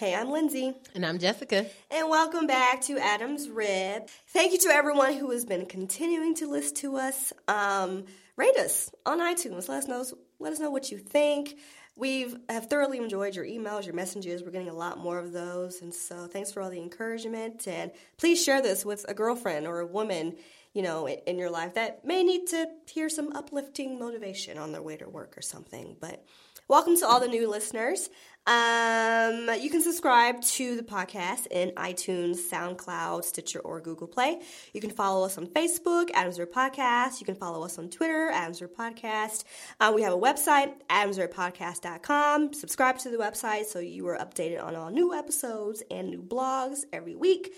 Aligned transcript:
Hey, 0.00 0.14
I'm 0.14 0.30
Lindsay. 0.30 0.72
And 0.94 1.04
I'm 1.04 1.18
Jessica. 1.18 1.66
And 1.90 2.08
welcome 2.08 2.46
back 2.46 2.80
to 2.84 2.96
Adam's 2.96 3.50
Rib. 3.50 4.08
Thank 4.28 4.52
you 4.52 4.58
to 4.60 4.68
everyone 4.70 5.12
who 5.12 5.30
has 5.30 5.44
been 5.44 5.66
continuing 5.66 6.34
to 6.36 6.50
listen 6.50 6.74
to 6.76 6.96
us. 6.96 7.34
Um, 7.48 8.06
rate 8.34 8.56
us 8.56 8.90
on 9.04 9.20
iTunes. 9.20 9.68
Let 9.68 9.76
us 9.76 9.88
know 9.88 10.06
let 10.38 10.54
us 10.54 10.58
know 10.58 10.70
what 10.70 10.90
you 10.90 10.96
think. 10.96 11.58
We've 11.96 12.34
have 12.48 12.70
thoroughly 12.70 12.96
enjoyed 12.96 13.36
your 13.36 13.44
emails, 13.44 13.84
your 13.84 13.92
messages. 13.92 14.42
We're 14.42 14.52
getting 14.52 14.70
a 14.70 14.74
lot 14.74 14.96
more 14.96 15.18
of 15.18 15.32
those. 15.32 15.82
And 15.82 15.92
so 15.92 16.26
thanks 16.26 16.50
for 16.50 16.62
all 16.62 16.70
the 16.70 16.80
encouragement. 16.80 17.68
And 17.68 17.90
please 18.16 18.42
share 18.42 18.62
this 18.62 18.86
with 18.86 19.04
a 19.06 19.12
girlfriend 19.12 19.66
or 19.66 19.80
a 19.80 19.86
woman, 19.86 20.34
you 20.72 20.80
know, 20.80 21.08
in, 21.08 21.18
in 21.26 21.38
your 21.38 21.50
life 21.50 21.74
that 21.74 22.06
may 22.06 22.22
need 22.22 22.46
to 22.46 22.68
hear 22.90 23.10
some 23.10 23.36
uplifting 23.36 23.98
motivation 23.98 24.56
on 24.56 24.72
their 24.72 24.80
way 24.80 24.96
to 24.96 25.10
work 25.10 25.36
or 25.36 25.42
something. 25.42 25.98
But 26.00 26.24
welcome 26.70 26.96
to 26.96 27.04
all 27.04 27.18
the 27.18 27.26
new 27.26 27.50
listeners. 27.50 28.08
Um, 28.46 29.50
you 29.60 29.70
can 29.70 29.82
subscribe 29.82 30.40
to 30.42 30.76
the 30.76 30.84
podcast 30.84 31.48
in 31.48 31.72
iTunes, 31.72 32.36
SoundCloud, 32.48 33.24
Stitcher, 33.24 33.58
or 33.58 33.80
Google 33.80 34.06
Play. 34.06 34.40
You 34.72 34.80
can 34.80 34.90
follow 34.90 35.26
us 35.26 35.36
on 35.36 35.48
Facebook, 35.48 36.10
Adams 36.14 36.38
Rib 36.38 36.52
Podcast. 36.52 37.18
You 37.18 37.26
can 37.26 37.34
follow 37.34 37.64
us 37.64 37.76
on 37.76 37.90
Twitter, 37.90 38.30
Adams 38.30 38.62
Rib 38.62 38.70
Podcast. 38.76 39.42
Uh, 39.80 39.90
we 39.92 40.02
have 40.02 40.12
a 40.12 40.16
website, 40.16 40.72
adamsribpodcast.com. 40.88 42.52
Subscribe 42.52 42.98
to 42.98 43.10
the 43.10 43.18
website 43.18 43.64
so 43.64 43.80
you 43.80 44.06
are 44.06 44.16
updated 44.18 44.62
on 44.62 44.76
all 44.76 44.90
new 44.90 45.12
episodes 45.12 45.82
and 45.90 46.08
new 46.08 46.22
blogs 46.22 46.84
every 46.92 47.16
week. 47.16 47.52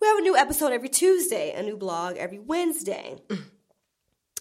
We 0.00 0.06
have 0.06 0.16
a 0.16 0.22
new 0.22 0.38
episode 0.38 0.72
every 0.72 0.88
Tuesday, 0.88 1.52
a 1.52 1.62
new 1.62 1.76
blog 1.76 2.16
every 2.16 2.38
Wednesday. 2.38 3.16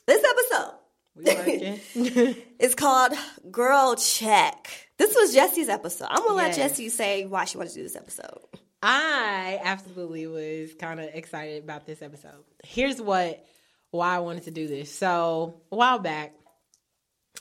this 0.07 0.23
episode 0.23 0.75
it's 1.15 2.75
called 2.75 3.13
Girl 3.51 3.95
Check. 3.95 4.89
This 4.97 5.15
was 5.15 5.33
Jesse's 5.33 5.69
episode. 5.69 6.07
I'm 6.09 6.23
gonna 6.25 6.41
yes. 6.41 6.57
let 6.57 6.69
Jesse 6.69 6.89
say 6.89 7.25
why 7.25 7.45
she 7.45 7.57
wanted 7.57 7.71
to 7.71 7.75
do 7.75 7.83
this 7.83 7.95
episode. 7.95 8.39
I 8.81 9.59
absolutely 9.63 10.25
was 10.25 10.73
kind 10.73 10.99
of 10.99 11.09
excited 11.13 11.63
about 11.63 11.85
this 11.85 12.01
episode. 12.01 12.43
Here's 12.63 12.99
what 12.99 13.45
why 13.91 14.15
I 14.15 14.19
wanted 14.19 14.43
to 14.45 14.51
do 14.51 14.67
this. 14.67 14.93
So 14.93 15.61
a 15.71 15.75
while 15.75 15.99
back, 15.99 16.33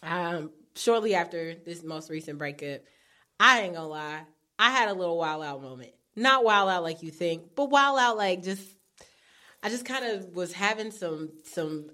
um, 0.03 0.51
shortly 0.77 1.15
after 1.15 1.55
this 1.55 1.83
most 1.83 2.11
recent 2.11 2.39
breakup, 2.39 2.83
I 3.41 3.63
ain't 3.63 3.75
gonna 3.75 3.89
lie, 3.89 4.21
I 4.59 4.71
had 4.71 4.91
a 4.91 4.95
little 4.95 5.17
wild 5.17 5.43
out 5.43 5.63
moment. 5.63 5.93
Not 6.15 6.45
wild 6.45 6.69
out 6.69 6.83
like 6.83 7.03
you 7.03 7.11
think, 7.11 7.55
but 7.55 7.71
wild 7.71 7.99
out 7.99 8.19
like 8.19 8.43
just 8.43 8.63
I 9.63 9.71
just 9.71 9.87
kind 9.87 10.05
of 10.05 10.37
was 10.37 10.53
having 10.53 10.91
some 10.91 11.31
some 11.45 11.91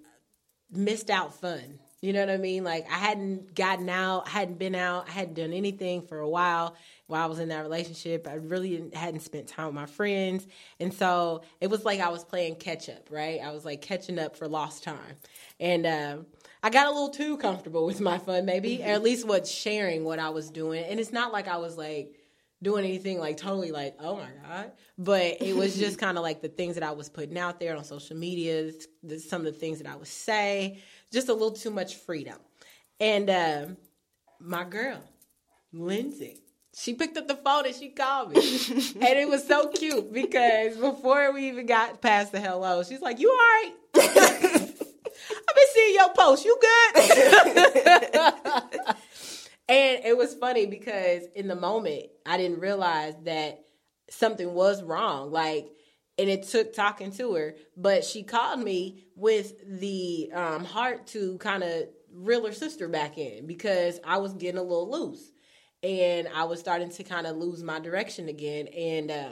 missed 0.70 1.10
out 1.10 1.34
fun. 1.34 1.78
You 2.00 2.12
know 2.12 2.20
what 2.20 2.30
I 2.30 2.36
mean? 2.36 2.62
Like 2.62 2.86
I 2.88 2.96
hadn't 2.96 3.56
gotten 3.56 3.88
out, 3.88 4.26
I 4.26 4.30
hadn't 4.30 4.58
been 4.58 4.76
out, 4.76 5.08
I 5.08 5.12
hadn't 5.12 5.34
done 5.34 5.52
anything 5.52 6.02
for 6.02 6.20
a 6.20 6.28
while 6.28 6.76
while 7.08 7.24
I 7.24 7.26
was 7.26 7.40
in 7.40 7.48
that 7.48 7.62
relationship. 7.62 8.28
I 8.28 8.34
really 8.34 8.88
hadn't 8.92 9.20
spent 9.20 9.48
time 9.48 9.66
with 9.66 9.74
my 9.74 9.86
friends. 9.86 10.46
And 10.78 10.94
so 10.94 11.42
it 11.60 11.68
was 11.68 11.84
like 11.84 11.98
I 11.98 12.10
was 12.10 12.22
playing 12.22 12.56
catch 12.56 12.88
up, 12.88 13.08
right? 13.10 13.40
I 13.40 13.50
was 13.50 13.64
like 13.64 13.82
catching 13.82 14.18
up 14.18 14.36
for 14.36 14.46
lost 14.46 14.84
time. 14.84 15.16
And 15.58 15.86
uh, 15.86 16.18
I 16.62 16.70
got 16.70 16.86
a 16.86 16.90
little 16.90 17.10
too 17.10 17.36
comfortable 17.38 17.84
with 17.84 18.00
my 18.00 18.18
fun, 18.18 18.44
maybe, 18.44 18.80
or 18.80 18.86
at 18.86 19.02
least 19.02 19.26
what 19.26 19.46
sharing 19.46 20.04
what 20.04 20.20
I 20.20 20.28
was 20.28 20.50
doing. 20.50 20.84
And 20.84 21.00
it's 21.00 21.12
not 21.12 21.32
like 21.32 21.48
I 21.48 21.56
was 21.56 21.76
like, 21.76 22.14
doing 22.62 22.84
anything 22.84 23.18
like 23.18 23.36
totally 23.36 23.70
like 23.70 23.96
oh 24.00 24.16
my 24.16 24.28
god. 24.46 24.72
But 24.96 25.40
it 25.40 25.54
was 25.54 25.76
just 25.76 25.98
kind 26.04 26.16
of 26.16 26.22
like 26.22 26.42
the 26.42 26.48
things 26.48 26.74
that 26.74 26.82
i 26.82 26.90
was 26.90 27.08
putting 27.08 27.38
out 27.38 27.60
there 27.60 27.76
on 27.76 27.84
social 27.84 28.16
media 28.16 28.72
some 29.18 29.46
of 29.46 29.52
the 29.52 29.58
things 29.58 29.78
that 29.78 29.90
i 29.90 29.96
would 29.96 30.08
say 30.08 30.82
just 31.12 31.28
a 31.28 31.32
little 31.32 31.52
too 31.52 31.70
much 31.70 31.96
freedom. 31.96 32.36
And 33.00 33.30
uh, 33.30 33.66
my 34.40 34.64
girl 34.64 35.00
lindsay 35.72 36.42
she 36.76 36.94
picked 36.94 37.16
up 37.16 37.26
the 37.26 37.34
phone 37.34 37.66
and 37.66 37.74
she 37.74 37.88
called 37.88 38.30
me. 38.30 38.40
And 39.00 39.18
it 39.18 39.28
was 39.28 39.46
so 39.46 39.68
cute 39.68 40.12
because 40.12 40.76
before 40.76 41.32
we 41.32 41.48
even 41.48 41.66
got 41.66 42.00
past 42.00 42.30
the 42.32 42.40
hello 42.40 42.82
she's 42.82 43.00
like 43.00 43.18
you 43.18 43.30
all 43.30 43.36
right? 43.36 43.72
I've 43.96 45.54
been 45.54 45.66
seeing 45.74 45.94
your 45.94 46.10
post. 46.10 46.44
You 46.44 46.58
good 46.60 46.94
and 49.68 50.04
it 50.04 50.16
was 50.16 50.34
funny 50.34 50.66
because 50.66 51.24
in 51.34 51.48
the 51.48 51.54
moment, 51.54 52.06
I 52.24 52.36
didn't 52.36 52.60
realize 52.60 53.14
that 53.24 53.64
something 54.10 54.54
was 54.54 54.82
wrong. 54.82 55.30
Like, 55.30 55.68
and 56.18 56.28
it 56.28 56.44
took 56.44 56.72
talking 56.72 57.12
to 57.12 57.34
her, 57.34 57.54
but 57.76 58.04
she 58.04 58.22
called 58.22 58.60
me 58.60 59.04
with 59.14 59.54
the 59.80 60.30
um, 60.32 60.64
heart 60.64 61.06
to 61.08 61.38
kind 61.38 61.62
of 61.62 61.88
reel 62.12 62.46
her 62.46 62.52
sister 62.52 62.88
back 62.88 63.18
in 63.18 63.46
because 63.46 64.00
I 64.04 64.18
was 64.18 64.32
getting 64.32 64.58
a 64.58 64.62
little 64.62 64.90
loose 64.90 65.30
and 65.82 66.28
I 66.34 66.44
was 66.44 66.58
starting 66.58 66.90
to 66.90 67.04
kind 67.04 67.26
of 67.26 67.36
lose 67.36 67.62
my 67.62 67.78
direction 67.78 68.28
again. 68.28 68.66
And 68.68 69.10
uh, 69.10 69.30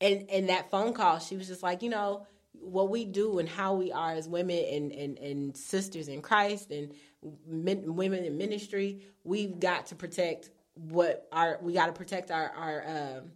and 0.00 0.30
and 0.30 0.48
that 0.50 0.70
phone 0.70 0.92
call, 0.92 1.18
she 1.18 1.36
was 1.36 1.48
just 1.48 1.62
like, 1.62 1.82
you 1.82 1.90
know, 1.90 2.26
what 2.60 2.90
we 2.90 3.04
do 3.04 3.38
and 3.38 3.48
how 3.48 3.74
we 3.74 3.92
are 3.92 4.12
as 4.12 4.28
women 4.28 4.64
and 4.70 4.92
and, 4.92 5.18
and 5.18 5.56
sisters 5.56 6.08
in 6.08 6.22
Christ 6.22 6.70
and 6.70 6.92
men, 7.46 7.94
women 7.94 8.24
in 8.24 8.36
ministry, 8.36 9.02
we've 9.24 9.58
got 9.58 9.86
to 9.86 9.94
protect 9.94 10.50
what 10.74 11.28
our 11.32 11.58
we 11.62 11.72
got 11.72 11.86
to 11.86 11.92
protect 11.92 12.30
our 12.30 12.50
our 12.50 12.84
um, 12.86 13.32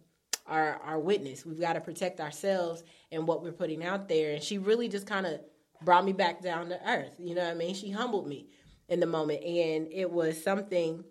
our 0.47 0.79
our 0.83 0.99
witness. 0.99 1.45
We've 1.45 1.59
got 1.59 1.73
to 1.73 1.81
protect 1.81 2.19
ourselves 2.19 2.83
and 3.11 3.27
what 3.27 3.43
we're 3.43 3.51
putting 3.51 3.83
out 3.83 4.07
there. 4.07 4.33
And 4.33 4.43
she 4.43 4.57
really 4.57 4.87
just 4.87 5.07
kind 5.07 5.25
of 5.25 5.41
brought 5.81 6.05
me 6.05 6.13
back 6.13 6.41
down 6.41 6.69
to 6.69 6.89
earth. 6.89 7.15
You 7.19 7.35
know 7.35 7.43
what 7.43 7.51
I 7.51 7.55
mean? 7.55 7.75
She 7.75 7.91
humbled 7.91 8.27
me 8.27 8.47
in 8.87 8.99
the 8.99 9.05
moment, 9.05 9.43
and 9.43 9.87
it 9.91 10.11
was 10.11 10.41
something 10.41 11.03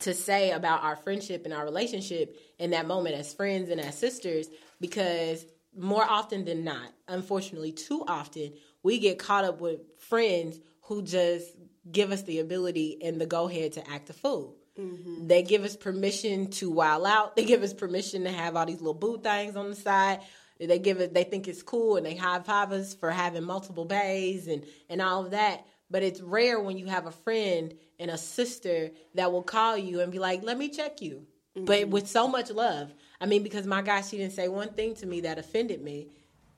to 0.00 0.14
say 0.14 0.52
about 0.52 0.82
our 0.82 0.96
friendship 0.96 1.44
and 1.44 1.52
our 1.52 1.64
relationship 1.64 2.36
in 2.58 2.70
that 2.70 2.86
moment 2.86 3.14
as 3.14 3.34
friends 3.34 3.68
and 3.68 3.80
as 3.80 3.98
sisters 3.98 4.48
because 4.80 5.44
more 5.76 6.04
often 6.04 6.44
than 6.44 6.64
not, 6.64 6.92
unfortunately, 7.08 7.72
too 7.72 8.04
often, 8.06 8.52
we 8.82 8.98
get 8.98 9.18
caught 9.18 9.44
up 9.44 9.60
with 9.60 9.80
friends 9.98 10.58
who 10.82 11.02
just 11.02 11.48
give 11.90 12.12
us 12.12 12.22
the 12.22 12.38
ability 12.40 12.98
and 13.02 13.20
the 13.20 13.26
go 13.26 13.48
ahead 13.48 13.72
to 13.72 13.90
act 13.90 14.10
a 14.10 14.12
fool. 14.12 14.56
Mm-hmm. 14.78 15.26
They 15.26 15.42
give 15.42 15.64
us 15.64 15.76
permission 15.76 16.50
to 16.52 16.70
wild 16.70 17.06
out. 17.06 17.36
They 17.36 17.44
give 17.44 17.62
us 17.62 17.74
permission 17.74 18.24
to 18.24 18.30
have 18.30 18.56
all 18.56 18.66
these 18.66 18.80
little 18.80 18.94
boo 18.94 19.18
things 19.18 19.56
on 19.56 19.70
the 19.70 19.76
side. 19.76 20.20
They 20.58 20.78
give 20.78 21.00
it. 21.00 21.12
They 21.12 21.24
think 21.24 21.48
it's 21.48 21.62
cool, 21.62 21.96
and 21.96 22.06
they 22.06 22.14
high 22.14 22.38
five 22.40 22.72
us 22.72 22.94
for 22.94 23.10
having 23.10 23.42
multiple 23.44 23.84
bays 23.84 24.46
and 24.46 24.64
and 24.88 25.02
all 25.02 25.24
of 25.24 25.32
that. 25.32 25.66
But 25.90 26.02
it's 26.02 26.20
rare 26.20 26.60
when 26.60 26.78
you 26.78 26.86
have 26.86 27.06
a 27.06 27.10
friend 27.10 27.74
and 27.98 28.10
a 28.10 28.16
sister 28.16 28.90
that 29.14 29.32
will 29.32 29.42
call 29.42 29.76
you 29.76 30.00
and 30.00 30.12
be 30.12 30.18
like, 30.18 30.42
"Let 30.42 30.56
me 30.56 30.68
check 30.68 31.02
you," 31.02 31.26
mm-hmm. 31.56 31.64
but 31.64 31.88
with 31.88 32.08
so 32.08 32.28
much 32.28 32.50
love. 32.50 32.94
I 33.22 33.26
mean, 33.26 33.44
because 33.44 33.68
my 33.68 33.82
gosh, 33.82 34.08
she 34.08 34.18
didn't 34.18 34.32
say 34.32 34.48
one 34.48 34.70
thing 34.70 34.96
to 34.96 35.06
me 35.06 35.20
that 35.20 35.38
offended 35.38 35.80
me. 35.80 36.08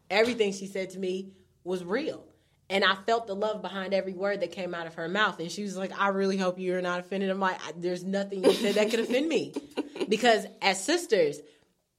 Everything 0.08 0.50
she 0.50 0.66
said 0.66 0.90
to 0.90 0.98
me 0.98 1.34
was 1.62 1.84
real. 1.84 2.24
And 2.70 2.82
I 2.82 2.94
felt 2.94 3.26
the 3.26 3.36
love 3.36 3.60
behind 3.60 3.92
every 3.92 4.14
word 4.14 4.40
that 4.40 4.50
came 4.50 4.74
out 4.74 4.86
of 4.86 4.94
her 4.94 5.06
mouth. 5.06 5.38
And 5.40 5.52
she 5.52 5.62
was 5.62 5.76
like, 5.76 5.92
I 6.00 6.08
really 6.08 6.38
hope 6.38 6.58
you're 6.58 6.80
not 6.80 7.00
offended. 7.00 7.28
I'm 7.28 7.38
like, 7.38 7.60
there's 7.76 8.02
nothing 8.02 8.42
you 8.42 8.52
said 8.54 8.76
that 8.76 8.90
could 8.90 9.00
offend 9.00 9.28
me. 9.28 9.52
Because 10.08 10.44
as 10.60 10.84
sisters, 10.84 11.38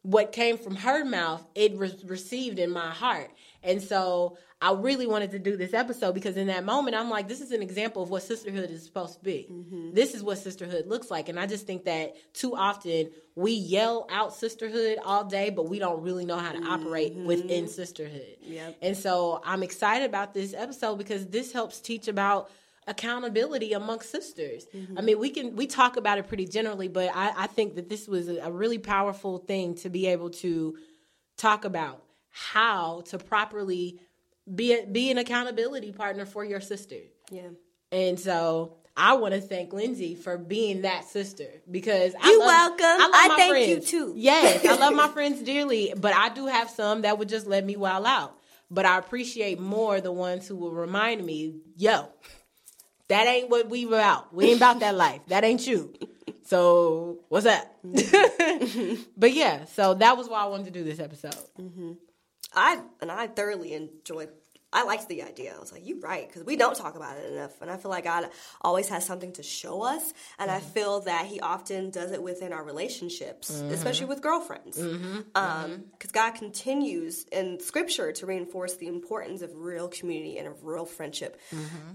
what 0.06 0.32
came 0.32 0.56
from 0.60 0.76
her 0.76 1.04
mouth, 1.04 1.44
it 1.56 1.76
was 1.76 2.06
received 2.06 2.60
in 2.60 2.70
my 2.70 2.92
heart. 2.92 3.32
And 3.64 3.82
so 3.82 4.38
I 4.62 4.74
really 4.74 5.08
wanted 5.08 5.32
to 5.32 5.40
do 5.40 5.58
this 5.58 5.74
episode 5.74 6.14
because 6.14 6.38
in 6.38 6.46
that 6.48 6.64
moment, 6.64 6.96
I'm 6.96 7.10
like, 7.10 7.28
this 7.28 7.42
is 7.42 7.52
an 7.52 7.64
example 7.64 8.04
of 8.04 8.12
what 8.12 8.22
sisterhood 8.22 8.70
is 8.70 8.84
supposed 8.84 9.18
to 9.18 9.24
be. 9.24 9.48
Mm-hmm. 9.52 9.96
This 9.96 10.14
is 10.14 10.22
what 10.22 10.38
sisterhood 10.38 10.86
looks 10.86 11.10
like. 11.10 11.28
And 11.28 11.40
I 11.40 11.48
just 11.48 11.66
think 11.66 11.86
that 11.86 12.14
too 12.36 12.56
often 12.56 13.10
we 13.34 13.54
yell 13.54 14.06
out 14.12 14.36
sisterhood 14.36 15.00
all 15.04 15.24
day, 15.24 15.50
but 15.50 15.70
we 15.70 15.80
don't 15.80 16.04
really 16.04 16.24
know 16.24 16.38
how 16.38 16.52
to 16.52 16.64
operate 16.66 17.14
mm-hmm. 17.14 17.26
within 17.26 17.68
sisterhood. 17.68 18.38
Yep. 18.44 18.78
And 18.84 18.96
so 18.96 19.42
I'm 19.44 19.64
excited 19.64 20.06
about 20.06 20.36
this 20.36 20.54
episode 20.54 21.00
because 21.00 21.26
this 21.26 21.52
helps 21.52 21.82
teach 21.82 22.08
about 22.08 22.52
accountability 22.88 23.74
amongst 23.74 24.12
sisters. 24.12 24.66
Mm-hmm. 24.76 24.98
I 24.98 25.02
mean, 25.02 25.20
we 25.20 25.30
can 25.30 25.56
we 25.56 25.68
talk 25.68 25.98
about 25.98 26.18
it 26.18 26.28
pretty 26.28 26.46
generally, 26.46 26.88
but 26.88 27.10
I, 27.16 27.34
I 27.36 27.48
think 27.48 27.76
that 27.76 27.90
this 27.90 28.08
was 28.08 28.28
a 28.28 28.52
really 28.52 28.78
powerful 28.78 29.40
thing 29.40 29.76
to 29.76 29.90
be 29.90 30.08
able 30.08 30.30
to 30.32 30.78
talk 31.38 31.66
about 31.66 32.04
how 32.30 33.02
to 33.08 33.18
properly 33.18 34.00
be 34.54 34.74
a, 34.74 34.86
be 34.86 35.10
an 35.10 35.18
accountability 35.18 35.92
partner 35.92 36.26
for 36.26 36.44
your 36.44 36.62
sister. 36.62 36.98
Yeah. 37.32 37.48
And 37.92 38.20
so 38.20 38.78
I 38.96 39.14
want 39.14 39.34
to 39.34 39.42
thank 39.42 39.74
Lindsay 39.74 40.16
for 40.16 40.38
being 40.38 40.82
that 40.84 41.06
sister 41.06 41.48
because 41.70 42.14
I 42.22 42.30
you 42.30 42.40
welcome. 42.40 42.86
I, 42.86 42.98
love 42.98 43.12
I 43.14 43.36
thank 43.38 43.52
friends. 43.52 43.70
you 43.70 44.00
too. 44.00 44.14
Yes, 44.16 44.66
I 44.66 44.76
love 44.76 44.94
my 44.94 45.08
friends 45.14 45.42
dearly, 45.42 45.94
but 45.98 46.14
I 46.14 46.30
do 46.30 46.46
have 46.48 46.70
some 46.70 47.02
that 47.02 47.18
would 47.18 47.30
just 47.30 47.48
let 47.48 47.66
me 47.66 47.76
wild 47.76 48.06
out. 48.06 48.38
but 48.70 48.86
I 48.86 48.98
appreciate 48.98 49.60
more 49.60 50.02
the 50.02 50.12
ones 50.12 50.48
who 50.48 50.56
will 50.56 50.72
remind 50.72 51.26
me, 51.26 51.56
yo, 51.76 52.10
that 53.10 53.28
ain't 53.28 53.50
what 53.50 53.70
we 53.70 53.86
about. 53.86 54.34
We 54.34 54.46
ain't 54.46 54.58
about 54.58 54.80
that 54.80 54.96
life. 54.96 55.22
That 55.28 55.44
ain't 55.44 55.66
you. 55.66 55.94
So 56.44 57.20
what's 57.30 57.46
up? 57.46 57.66
Mm-hmm. 57.86 59.02
but 59.18 59.34
yeah, 59.34 59.66
so 59.66 59.96
that 59.96 60.16
was 60.16 60.30
why 60.30 60.44
I 60.44 60.46
wanted 60.46 60.66
to 60.66 60.72
do 60.72 60.84
this 60.84 61.00
episode. 61.00 61.36
Mm-hmm. 61.60 61.94
I 62.54 62.82
and 63.02 63.12
I 63.12 63.28
thoroughly 63.28 63.74
enjoyed. 63.74 64.30
I 64.76 64.84
liked 64.84 65.08
the 65.08 65.24
idea. 65.24 65.54
I 65.56 65.60
was 65.60 65.72
like, 65.72 65.88
"You're 65.88 66.00
right," 66.00 66.28
because 66.28 66.44
we 66.44 66.58
don't 66.58 66.76
talk 66.76 66.96
about 66.96 67.18
it 67.18 67.32
enough, 67.32 67.62
and 67.62 67.72
I 67.72 67.78
feel 67.78 67.90
like 67.90 68.04
God 68.04 68.30
always 68.62 68.90
has 68.90 69.06
something 69.06 69.32
to 69.34 69.44
show 69.44 69.84
us, 69.84 70.14
and 70.38 70.52
I 70.52 70.60
mm-hmm. 70.60 70.70
feel 70.70 71.00
that 71.02 71.26
He 71.28 71.40
often 71.40 71.92
does 71.92 72.12
it 72.12 72.22
within 72.22 72.52
our 72.52 72.64
relationships, 72.64 73.52
mm-hmm. 73.52 73.74
especially 73.74 74.08
with 74.08 74.22
girlfriends, 74.22 74.78
mm-hmm. 74.78 75.22
um, 75.34 75.86
because 75.92 76.12
God 76.12 76.32
continues 76.32 77.24
in 77.32 77.60
Scripture 77.62 78.12
to 78.12 78.26
reinforce 78.26 78.76
the 78.76 78.88
importance 78.88 79.42
of 79.42 79.56
real 79.56 79.88
community 79.88 80.38
and 80.38 80.48
of 80.48 80.66
real 80.66 80.86
friendship. 80.86 81.40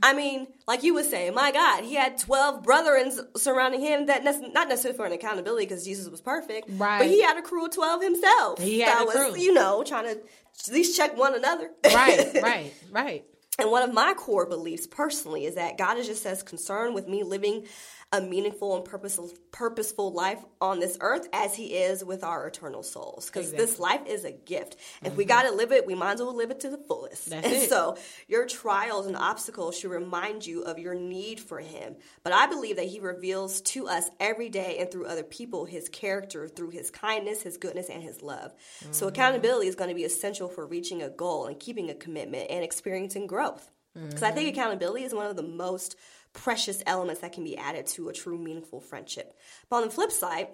I 0.02 0.14
mean, 0.14 0.46
like 0.66 0.82
you 0.82 0.94
would 0.94 1.04
say, 1.04 1.30
my 1.30 1.52
God, 1.52 1.84
He 1.84 1.94
had 1.94 2.16
twelve 2.16 2.62
brethren 2.62 3.12
surrounding 3.36 3.82
Him 3.82 4.06
that 4.06 4.24
nec- 4.24 4.54
not 4.54 4.68
necessarily 4.68 4.96
for 4.96 5.04
an 5.04 5.12
accountability 5.12 5.66
because 5.66 5.84
Jesus 5.84 6.08
was 6.08 6.22
perfect, 6.22 6.68
Right. 6.70 6.98
But 6.98 7.08
He 7.08 7.20
had 7.20 7.36
a 7.36 7.42
crew 7.42 7.66
of 7.66 7.72
twelve 7.72 8.02
Himself. 8.02 8.58
He 8.58 8.80
had 8.80 8.94
that 8.94 9.02
a 9.02 9.04
was, 9.04 9.14
crew. 9.14 9.36
you 9.36 9.52
know, 9.52 9.82
trying 9.84 10.06
to 10.06 10.20
at 10.68 10.74
least 10.74 10.96
check 10.96 11.16
one 11.16 11.34
another. 11.34 11.70
Right, 11.84 12.30
right, 12.42 12.72
right. 12.90 13.24
And 13.58 13.70
one 13.70 13.82
of 13.82 13.92
my 13.92 14.14
core 14.14 14.46
beliefs 14.46 14.86
personally 14.86 15.44
is 15.44 15.56
that 15.56 15.76
God 15.76 15.98
is 15.98 16.06
just 16.06 16.24
as 16.24 16.42
concerned 16.42 16.94
with 16.94 17.08
me 17.08 17.22
living 17.22 17.66
a 18.12 18.20
meaningful 18.20 18.74
and 18.74 18.84
purposeful, 18.84 19.30
purposeful 19.52 20.12
life 20.12 20.44
on 20.60 20.80
this 20.80 20.98
earth 21.00 21.28
as 21.32 21.54
he 21.54 21.74
is 21.76 22.04
with 22.04 22.24
our 22.24 22.46
eternal 22.46 22.82
souls. 22.82 23.26
Because 23.26 23.52
this 23.52 23.78
life 23.78 24.00
is 24.06 24.24
a 24.24 24.32
gift. 24.32 24.76
If 25.02 25.14
we 25.14 25.24
mm-hmm. 25.24 25.28
got 25.28 25.42
to 25.42 25.52
live 25.52 25.70
it, 25.70 25.86
we 25.86 25.94
might 25.94 26.14
as 26.14 26.20
well 26.20 26.34
live 26.34 26.50
it 26.50 26.60
to 26.60 26.70
the 26.70 26.78
fullest. 26.78 27.30
That's 27.30 27.46
and 27.46 27.54
it. 27.54 27.68
so 27.68 27.96
your 28.26 28.46
trials 28.46 29.06
and 29.06 29.16
obstacles 29.16 29.78
should 29.78 29.92
remind 29.92 30.44
you 30.44 30.62
of 30.62 30.78
your 30.80 30.94
need 30.94 31.38
for 31.38 31.60
him. 31.60 31.96
But 32.24 32.32
I 32.32 32.46
believe 32.46 32.76
that 32.76 32.88
he 32.88 32.98
reveals 32.98 33.60
to 33.62 33.86
us 33.86 34.10
every 34.18 34.48
day 34.48 34.78
and 34.80 34.90
through 34.90 35.06
other 35.06 35.22
people 35.22 35.64
his 35.64 35.88
character 35.88 36.48
through 36.48 36.70
his 36.70 36.90
kindness, 36.90 37.42
his 37.42 37.58
goodness, 37.58 37.88
and 37.88 38.02
his 38.02 38.22
love. 38.22 38.52
So 38.90 39.06
mm-hmm. 39.06 39.14
accountability 39.14 39.68
is 39.68 39.76
going 39.76 39.90
to 39.90 39.94
be 39.94 40.04
essential 40.04 40.48
for 40.48 40.66
reaching 40.66 41.00
a 41.02 41.10
goal 41.10 41.46
and 41.46 41.60
keeping 41.60 41.90
a 41.90 41.94
commitment 41.94 42.50
and 42.50 42.64
experiencing 42.64 43.28
growth. 43.28 43.70
Because 43.94 44.22
I 44.22 44.30
think 44.30 44.48
mm-hmm. 44.48 44.60
accountability 44.60 45.04
is 45.04 45.14
one 45.14 45.26
of 45.26 45.36
the 45.36 45.42
most 45.42 45.96
precious 46.32 46.82
elements 46.86 47.20
that 47.22 47.32
can 47.32 47.44
be 47.44 47.56
added 47.56 47.86
to 47.86 48.08
a 48.08 48.12
true 48.12 48.38
meaningful 48.38 48.80
friendship. 48.80 49.34
But 49.68 49.76
on 49.76 49.84
the 49.84 49.90
flip 49.90 50.12
side, 50.12 50.48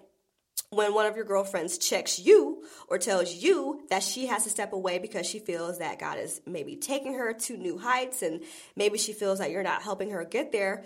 when 0.71 0.95
one 0.95 1.07
of 1.07 1.17
your 1.17 1.25
girlfriends 1.25 1.79
checks 1.79 2.19
you 2.19 2.65
or 2.89 2.99
tells 2.99 3.33
you 3.33 3.83
that 3.91 4.03
she 4.03 4.27
has 4.27 4.45
to 4.45 4.51
step 4.51 4.73
away 4.73 4.99
because 4.99 5.27
she 5.27 5.39
feels 5.39 5.79
that 5.79 5.99
God 5.99 6.19
is 6.19 6.41
maybe 6.47 6.77
taking 6.77 7.15
her 7.15 7.33
to 7.33 7.57
new 7.57 7.79
heights 7.79 8.23
and 8.23 8.43
maybe 8.75 8.99
she 8.99 9.13
feels 9.13 9.39
that 9.39 9.51
you're 9.51 9.63
not 9.63 9.83
helping 9.83 10.11
her 10.11 10.25
get 10.25 10.53
there, 10.53 10.85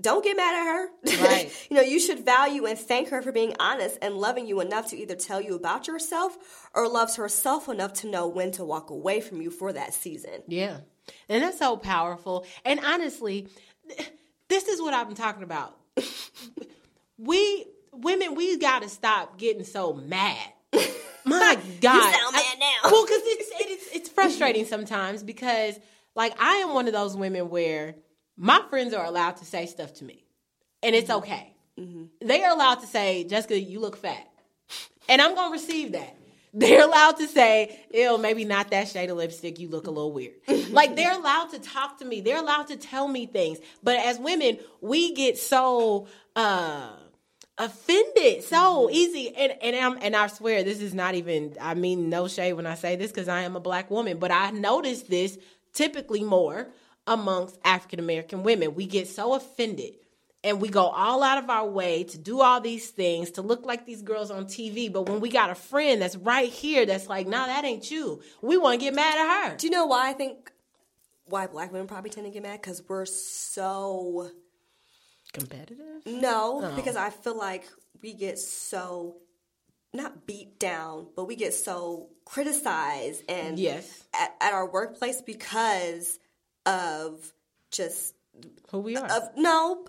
don't 0.00 0.24
get 0.24 0.36
mad 0.36 0.54
at 0.54 0.66
her. 0.66 1.24
Right. 1.24 1.66
you 1.70 1.76
know, 1.76 1.82
you 1.82 1.98
should 1.98 2.24
value 2.24 2.66
and 2.66 2.78
thank 2.78 3.08
her 3.08 3.20
for 3.20 3.32
being 3.32 3.54
honest 3.58 3.98
and 4.00 4.16
loving 4.16 4.46
you 4.46 4.60
enough 4.60 4.90
to 4.90 4.96
either 4.96 5.16
tell 5.16 5.40
you 5.40 5.56
about 5.56 5.88
yourself 5.88 6.36
or 6.72 6.88
loves 6.88 7.16
herself 7.16 7.68
enough 7.68 7.94
to 7.94 8.10
know 8.10 8.28
when 8.28 8.52
to 8.52 8.64
walk 8.64 8.90
away 8.90 9.20
from 9.20 9.42
you 9.42 9.50
for 9.50 9.72
that 9.72 9.94
season. 9.94 10.42
Yeah. 10.46 10.78
And 11.28 11.42
that's 11.42 11.58
so 11.58 11.76
powerful. 11.76 12.46
And 12.64 12.80
honestly, 12.80 13.48
this 14.48 14.68
is 14.68 14.80
what 14.80 14.94
I'm 14.94 15.14
talking 15.14 15.42
about. 15.42 15.76
we 17.18 17.66
women, 17.92 18.34
we 18.34 18.56
got 18.58 18.82
to 18.82 18.88
stop 18.88 19.38
getting 19.38 19.64
so 19.64 19.92
mad. 19.92 20.38
My 21.24 21.58
God, 21.80 22.14
sound 22.14 22.32
mad 22.32 22.58
now. 22.58 22.90
well, 22.90 23.04
because 23.04 23.22
it's, 23.24 23.50
it's 23.60 23.96
it's 23.96 24.08
frustrating 24.08 24.64
sometimes 24.64 25.22
because 25.22 25.78
like 26.14 26.34
I 26.40 26.56
am 26.56 26.74
one 26.74 26.86
of 26.86 26.92
those 26.92 27.16
women 27.16 27.50
where 27.50 27.96
my 28.36 28.62
friends 28.70 28.94
are 28.94 29.04
allowed 29.04 29.36
to 29.38 29.44
say 29.44 29.66
stuff 29.66 29.94
to 29.94 30.04
me, 30.04 30.24
and 30.82 30.94
it's 30.94 31.10
mm-hmm. 31.10 31.18
okay. 31.18 31.54
Mm-hmm. 31.78 32.26
They 32.26 32.44
are 32.44 32.50
allowed 32.52 32.76
to 32.76 32.86
say, 32.86 33.24
Jessica, 33.24 33.60
you 33.60 33.78
look 33.78 33.96
fat, 33.96 34.26
and 35.08 35.20
I'm 35.20 35.34
gonna 35.34 35.52
receive 35.52 35.92
that. 35.92 36.17
They're 36.60 36.82
allowed 36.82 37.18
to 37.18 37.28
say, 37.28 37.78
ew, 37.94 38.18
maybe 38.18 38.44
not 38.44 38.70
that 38.72 38.88
shade 38.88 39.10
of 39.10 39.16
lipstick, 39.16 39.60
you 39.60 39.68
look 39.68 39.86
a 39.86 39.92
little 39.92 40.12
weird. 40.12 40.34
like 40.70 40.96
they're 40.96 41.12
allowed 41.12 41.50
to 41.50 41.60
talk 41.60 42.00
to 42.00 42.04
me. 42.04 42.20
They're 42.20 42.38
allowed 42.38 42.66
to 42.68 42.76
tell 42.76 43.06
me 43.06 43.26
things. 43.26 43.58
But 43.80 44.00
as 44.00 44.18
women, 44.18 44.58
we 44.80 45.14
get 45.14 45.38
so 45.38 46.08
uh 46.34 46.90
offended 47.58 48.42
so 48.44 48.88
easy 48.90 49.34
and 49.36 49.52
and 49.62 49.76
I'm 49.76 49.98
and 50.02 50.16
I 50.16 50.28
swear 50.28 50.64
this 50.64 50.80
is 50.80 50.94
not 50.94 51.14
even 51.14 51.56
I 51.60 51.74
mean 51.74 52.08
no 52.08 52.28
shade 52.28 52.52
when 52.54 52.66
I 52.66 52.74
say 52.74 52.96
this 52.96 53.12
cuz 53.12 53.28
I 53.28 53.42
am 53.42 53.54
a 53.54 53.60
black 53.60 53.88
woman, 53.88 54.18
but 54.18 54.32
I 54.32 54.50
notice 54.50 55.02
this 55.02 55.38
typically 55.72 56.24
more 56.24 56.68
amongst 57.06 57.56
African 57.64 58.00
American 58.00 58.42
women. 58.42 58.74
We 58.74 58.86
get 58.86 59.06
so 59.06 59.34
offended 59.34 59.94
and 60.44 60.60
we 60.60 60.68
go 60.68 60.86
all 60.86 61.22
out 61.22 61.42
of 61.42 61.50
our 61.50 61.66
way 61.66 62.04
to 62.04 62.18
do 62.18 62.40
all 62.40 62.60
these 62.60 62.88
things 62.90 63.32
to 63.32 63.42
look 63.42 63.66
like 63.66 63.84
these 63.86 64.02
girls 64.02 64.30
on 64.30 64.44
TV, 64.46 64.92
but 64.92 65.08
when 65.08 65.20
we 65.20 65.30
got 65.30 65.50
a 65.50 65.54
friend 65.54 66.00
that's 66.00 66.16
right 66.16 66.48
here 66.48 66.86
that's 66.86 67.08
like, 67.08 67.26
"Nah, 67.26 67.46
that 67.46 67.64
ain't 67.64 67.90
you." 67.90 68.22
We 68.40 68.56
want 68.56 68.78
to 68.80 68.84
get 68.86 68.94
mad 68.94 69.18
at 69.18 69.50
her. 69.50 69.56
Do 69.56 69.66
you 69.66 69.72
know 69.72 69.86
why 69.86 70.10
I 70.10 70.12
think 70.12 70.52
why 71.24 71.46
black 71.46 71.72
women 71.72 71.86
probably 71.88 72.10
tend 72.10 72.26
to 72.26 72.30
get 72.32 72.42
mad? 72.42 72.60
Because 72.60 72.82
we're 72.88 73.04
so 73.04 74.30
Competitive? 75.32 76.06
no, 76.06 76.62
oh. 76.64 76.76
because 76.76 76.96
I 76.96 77.10
feel 77.10 77.36
like 77.36 77.68
we 78.00 78.14
get 78.14 78.38
so 78.38 79.16
not 79.92 80.26
beat 80.26 80.58
down, 80.58 81.08
but 81.16 81.24
we 81.24 81.34
get 81.36 81.52
so 81.54 82.10
criticized 82.24 83.22
and 83.28 83.58
Yes. 83.58 84.04
at, 84.14 84.34
at 84.40 84.52
our 84.52 84.70
workplace 84.70 85.20
because 85.22 86.18
of 86.66 87.32
just 87.70 88.14
Who 88.70 88.80
we 88.80 88.96
are. 88.96 89.06
of 89.06 89.30
no. 89.36 89.84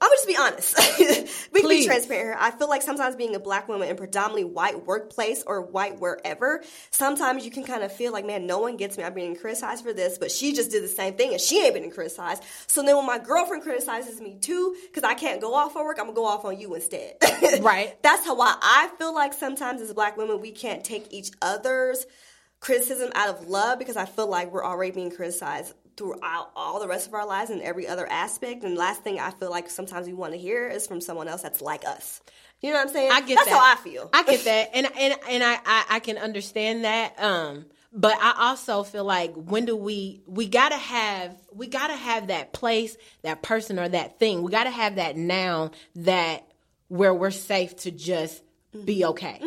I'm 0.00 0.08
gonna 0.08 0.16
just 0.16 0.28
be 0.28 0.36
honest. 0.36 1.48
we 1.52 1.60
can 1.60 1.70
be 1.70 1.84
transparent 1.84 2.26
here. 2.28 2.36
I 2.38 2.52
feel 2.52 2.68
like 2.68 2.82
sometimes 2.82 3.16
being 3.16 3.34
a 3.34 3.40
black 3.40 3.68
woman 3.68 3.88
in 3.88 3.96
predominantly 3.96 4.44
white 4.44 4.86
workplace 4.86 5.42
or 5.44 5.62
white 5.62 5.98
wherever, 5.98 6.62
sometimes 6.90 7.44
you 7.44 7.50
can 7.50 7.64
kind 7.64 7.82
of 7.82 7.92
feel 7.92 8.12
like, 8.12 8.24
man, 8.24 8.46
no 8.46 8.58
one 8.60 8.76
gets 8.76 8.96
me. 8.96 9.02
I'm 9.02 9.14
being 9.14 9.34
criticized 9.34 9.84
for 9.84 9.92
this, 9.92 10.16
but 10.16 10.30
she 10.30 10.52
just 10.52 10.70
did 10.70 10.84
the 10.84 10.88
same 10.88 11.14
thing 11.14 11.32
and 11.32 11.40
she 11.40 11.64
ain't 11.64 11.74
been 11.74 11.90
criticized. 11.90 12.44
So 12.68 12.82
then 12.82 12.96
when 12.96 13.06
my 13.06 13.18
girlfriend 13.18 13.64
criticizes 13.64 14.20
me 14.20 14.38
too, 14.40 14.76
because 14.86 15.02
I 15.02 15.14
can't 15.14 15.40
go 15.40 15.54
off 15.54 15.72
for 15.72 15.84
work, 15.84 15.98
I'm 15.98 16.06
gonna 16.06 16.16
go 16.16 16.26
off 16.26 16.44
on 16.44 16.58
you 16.58 16.74
instead. 16.74 17.14
Right. 17.60 18.00
That's 18.02 18.24
how 18.24 18.36
why 18.36 18.56
I 18.60 18.90
feel 18.98 19.14
like 19.14 19.32
sometimes 19.32 19.80
as 19.80 19.92
black 19.92 20.16
women 20.16 20.40
we 20.40 20.50
can't 20.50 20.84
take 20.84 21.12
each 21.12 21.30
other's 21.40 22.04
criticism 22.60 23.10
out 23.14 23.30
of 23.30 23.48
love 23.48 23.78
because 23.78 23.96
I 23.96 24.04
feel 24.04 24.28
like 24.28 24.52
we're 24.52 24.64
already 24.64 24.92
being 24.92 25.10
criticized 25.10 25.72
throughout 25.98 26.50
all 26.56 26.80
the 26.80 26.88
rest 26.88 27.08
of 27.08 27.14
our 27.14 27.26
lives 27.26 27.50
and 27.50 27.60
every 27.60 27.86
other 27.86 28.06
aspect. 28.06 28.64
And 28.64 28.76
last 28.76 29.02
thing 29.02 29.18
I 29.18 29.30
feel 29.32 29.50
like 29.50 29.68
sometimes 29.68 30.06
we 30.06 30.14
want 30.14 30.32
to 30.32 30.38
hear 30.38 30.68
is 30.68 30.86
from 30.86 31.00
someone 31.00 31.28
else 31.28 31.42
that's 31.42 31.60
like 31.60 31.84
us. 31.84 32.22
You 32.60 32.70
know 32.70 32.76
what 32.76 32.88
I'm 32.88 32.92
saying? 32.92 33.12
I 33.12 33.20
get 33.20 33.36
that's 33.36 33.48
that. 33.48 33.58
how 33.58 33.72
I 33.72 33.76
feel. 33.76 34.10
I 34.12 34.22
get 34.22 34.44
that, 34.44 34.70
and 34.74 34.88
and 34.98 35.14
and 35.28 35.44
I, 35.44 35.58
I 35.64 35.84
I 35.90 36.00
can 36.00 36.18
understand 36.18 36.84
that. 36.84 37.20
Um, 37.20 37.66
but 37.92 38.16
I 38.20 38.48
also 38.48 38.82
feel 38.82 39.04
like 39.04 39.32
when 39.34 39.64
do 39.64 39.76
we 39.76 40.22
we 40.26 40.48
gotta 40.48 40.76
have 40.76 41.36
we 41.52 41.68
gotta 41.68 41.94
have 41.94 42.28
that 42.28 42.52
place, 42.52 42.96
that 43.22 43.42
person, 43.42 43.78
or 43.78 43.88
that 43.88 44.18
thing. 44.18 44.42
We 44.42 44.50
gotta 44.50 44.70
have 44.70 44.96
that 44.96 45.16
now 45.16 45.70
that 45.96 46.46
where 46.88 47.14
we're 47.14 47.30
safe 47.30 47.76
to 47.76 47.90
just 47.90 48.42
be 48.84 49.04
okay. 49.04 49.40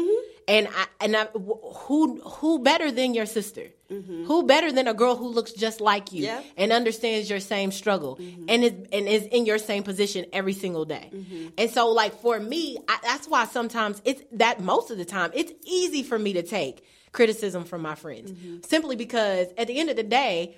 And 0.48 0.67
I 0.67 0.86
and 1.00 1.15
I, 1.15 1.25
who 1.25 2.19
who 2.21 2.60
better 2.60 2.91
than 2.91 3.13
your 3.13 3.25
sister? 3.25 3.67
Mm-hmm. 3.91 4.25
Who 4.25 4.43
better 4.43 4.71
than 4.71 4.88
a 4.88 4.93
girl 4.93 5.15
who 5.15 5.27
looks 5.27 5.51
just 5.51 5.81
like 5.81 6.13
you 6.13 6.25
Yeah. 6.25 6.41
and 6.55 6.71
understands 6.71 7.29
your 7.29 7.39
same 7.39 7.71
struggle 7.71 8.15
mm-hmm. 8.15 8.45
and 8.48 8.63
is 8.63 8.74
and 8.91 9.07
is 9.07 9.24
in 9.25 9.45
your 9.45 9.57
same 9.57 9.83
position 9.83 10.25
every 10.31 10.53
single 10.53 10.86
day. 10.86 11.10
Mm-hmm. 11.13 11.48
And 11.57 11.69
so 11.69 11.89
like 11.89 12.19
for 12.21 12.39
me, 12.39 12.77
I, 12.88 12.98
that's 13.03 13.27
why 13.27 13.45
sometimes 13.45 14.01
it's 14.05 14.21
that 14.33 14.62
most 14.62 14.91
of 14.91 14.98
the 14.98 15.05
time 15.05 15.31
it's 15.33 15.51
easy 15.65 16.03
for 16.03 16.17
me 16.17 16.33
to 16.33 16.43
take 16.43 16.86
criticism 17.12 17.65
from 17.65 17.81
my 17.81 17.95
friends 17.95 18.31
simply 18.65 18.95
because 18.95 19.48
at 19.57 19.67
the 19.67 19.77
end 19.77 19.89
of 19.89 19.98
the 19.98 20.03
day, 20.03 20.55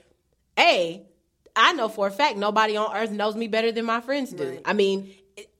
a 0.57 1.01
I 1.55 1.73
know 1.73 1.87
for 1.89 2.07
a 2.07 2.11
fact 2.11 2.37
nobody 2.37 2.77
on 2.77 2.95
earth 2.95 3.11
knows 3.11 3.35
me 3.35 3.47
better 3.47 3.71
than 3.71 3.85
my 3.85 4.01
friends 4.01 4.31
do. 4.31 4.47
Right. 4.49 4.61
I 4.65 4.73
mean, 4.73 5.13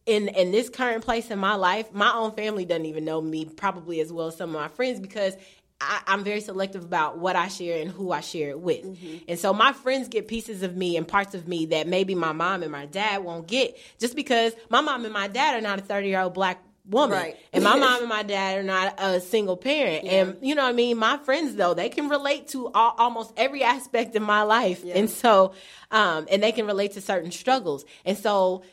in 0.05 0.27
in 0.29 0.51
this 0.51 0.69
current 0.69 1.03
place 1.03 1.31
in 1.31 1.39
my 1.39 1.55
life, 1.55 1.93
my 1.93 2.12
own 2.13 2.31
family 2.33 2.65
doesn't 2.65 2.86
even 2.86 3.05
know 3.05 3.22
me 3.22 3.45
probably 3.45 4.00
as 4.01 4.12
well 4.12 4.27
as 4.27 4.38
some 4.38 4.50
of 4.50 4.62
my 4.62 4.67
friends 4.67 5.00
because 5.00 5.36
I, 5.79 6.01
I'm 6.07 6.24
very 6.24 6.41
selective 6.41 6.83
about 6.83 7.17
what 7.17 7.36
I 7.36 7.48
share 7.48 7.81
and 7.81 7.89
who 7.89 8.12
I 8.12 8.22
share 8.22 8.50
it 8.50 8.60
with. 8.60 8.86
And 9.27 9.38
so 9.39 9.53
my 9.53 9.74
friends 9.74 10.07
get 10.07 10.27
pieces 10.27 10.63
of 10.63 10.75
me 10.75 10.98
and 10.98 11.07
parts 11.07 11.36
of 11.36 11.48
me 11.48 11.67
that 11.67 11.88
maybe 11.88 12.15
my 12.15 12.31
mom 12.31 12.63
and 12.63 12.72
my 12.72 12.86
dad 12.86 13.24
won't 13.24 13.48
get 13.48 13.77
just 14.00 14.15
because 14.15 14.53
my 14.69 14.81
mom 14.81 15.05
and 15.05 15.13
my 15.13 15.27
dad 15.27 15.55
are 15.57 15.62
not 15.62 15.79
a 15.79 15.81
30 15.81 16.07
year 16.07 16.22
old 16.22 16.33
black 16.33 16.63
woman. 16.86 17.17
Right. 17.17 17.38
And 17.51 17.63
my 17.63 17.77
mom 17.77 18.00
and 18.01 18.10
my 18.10 18.24
dad 18.24 18.60
are 18.60 18.63
not 18.63 18.95
a 18.98 19.19
single 19.22 19.57
parent. 19.57 20.05
And 20.05 20.38
you 20.41 20.55
know 20.55 20.63
what 20.63 20.69
I 20.69 20.74
mean? 20.74 20.98
My 20.98 21.17
friends 21.17 21.55
though, 21.55 21.74
they 21.74 21.89
can 21.89 22.10
relate 22.10 22.50
to 22.50 22.72
all, 22.72 22.95
almost 22.98 23.33
every 23.38 23.63
aspect 23.63 24.15
of 24.15 24.22
my 24.22 24.43
life. 24.43 24.83
And 24.86 25.10
so 25.10 25.53
um 25.91 26.27
and 26.29 26.41
they 26.41 26.51
can 26.51 26.65
relate 26.65 26.93
to 26.93 27.01
certain 27.01 27.31
struggles. 27.31 27.86
And 28.05 28.17
so 28.17 28.63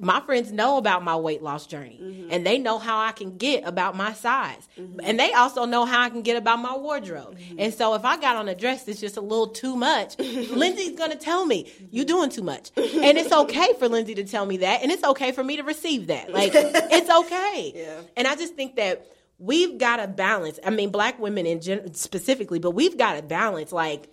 my 0.00 0.20
friends 0.20 0.50
know 0.50 0.76
about 0.76 1.04
my 1.04 1.14
weight 1.14 1.42
loss 1.42 1.66
journey 1.66 1.98
mm-hmm. 2.02 2.28
and 2.30 2.44
they 2.44 2.58
know 2.58 2.78
how 2.78 2.98
I 2.98 3.12
can 3.12 3.36
get 3.36 3.64
about 3.64 3.96
my 3.96 4.12
size. 4.12 4.68
Mm-hmm. 4.78 5.00
And 5.04 5.20
they 5.20 5.32
also 5.32 5.64
know 5.64 5.84
how 5.84 6.00
I 6.00 6.10
can 6.10 6.22
get 6.22 6.36
about 6.36 6.58
my 6.58 6.76
wardrobe. 6.76 7.38
Mm-hmm. 7.38 7.60
And 7.60 7.74
so 7.74 7.94
if 7.94 8.04
I 8.04 8.20
got 8.20 8.36
on 8.36 8.48
a 8.48 8.54
dress 8.54 8.84
that's 8.84 9.00
just 9.00 9.16
a 9.16 9.20
little 9.20 9.48
too 9.48 9.76
much, 9.76 10.18
Lindsay's 10.18 10.96
going 10.98 11.12
to 11.12 11.16
tell 11.16 11.46
me, 11.46 11.72
you're 11.90 12.04
doing 12.04 12.30
too 12.30 12.42
much. 12.42 12.70
And 13.02 13.18
it's 13.18 13.32
okay 13.32 13.72
for 13.78 13.88
Lindsay 13.88 14.14
to 14.16 14.24
tell 14.24 14.46
me 14.46 14.58
that. 14.58 14.82
And 14.82 14.92
it's 14.92 15.02
okay 15.02 15.32
for 15.32 15.42
me 15.42 15.56
to 15.56 15.62
receive 15.62 16.06
that. 16.06 16.32
Like, 16.32 16.52
it's 16.54 17.10
okay. 17.10 17.72
Yeah. 17.74 18.00
And 18.16 18.28
I 18.28 18.36
just 18.36 18.54
think 18.54 18.76
that 18.76 19.06
we've 19.38 19.76
got 19.76 19.96
to 19.96 20.06
balance. 20.06 20.60
I 20.64 20.70
mean, 20.70 20.90
black 20.90 21.18
women 21.18 21.46
in 21.46 21.60
gen- 21.60 21.94
specifically, 21.94 22.60
but 22.60 22.72
we've 22.72 22.96
got 22.96 23.14
to 23.14 23.22
balance 23.22 23.72
like 23.72 24.08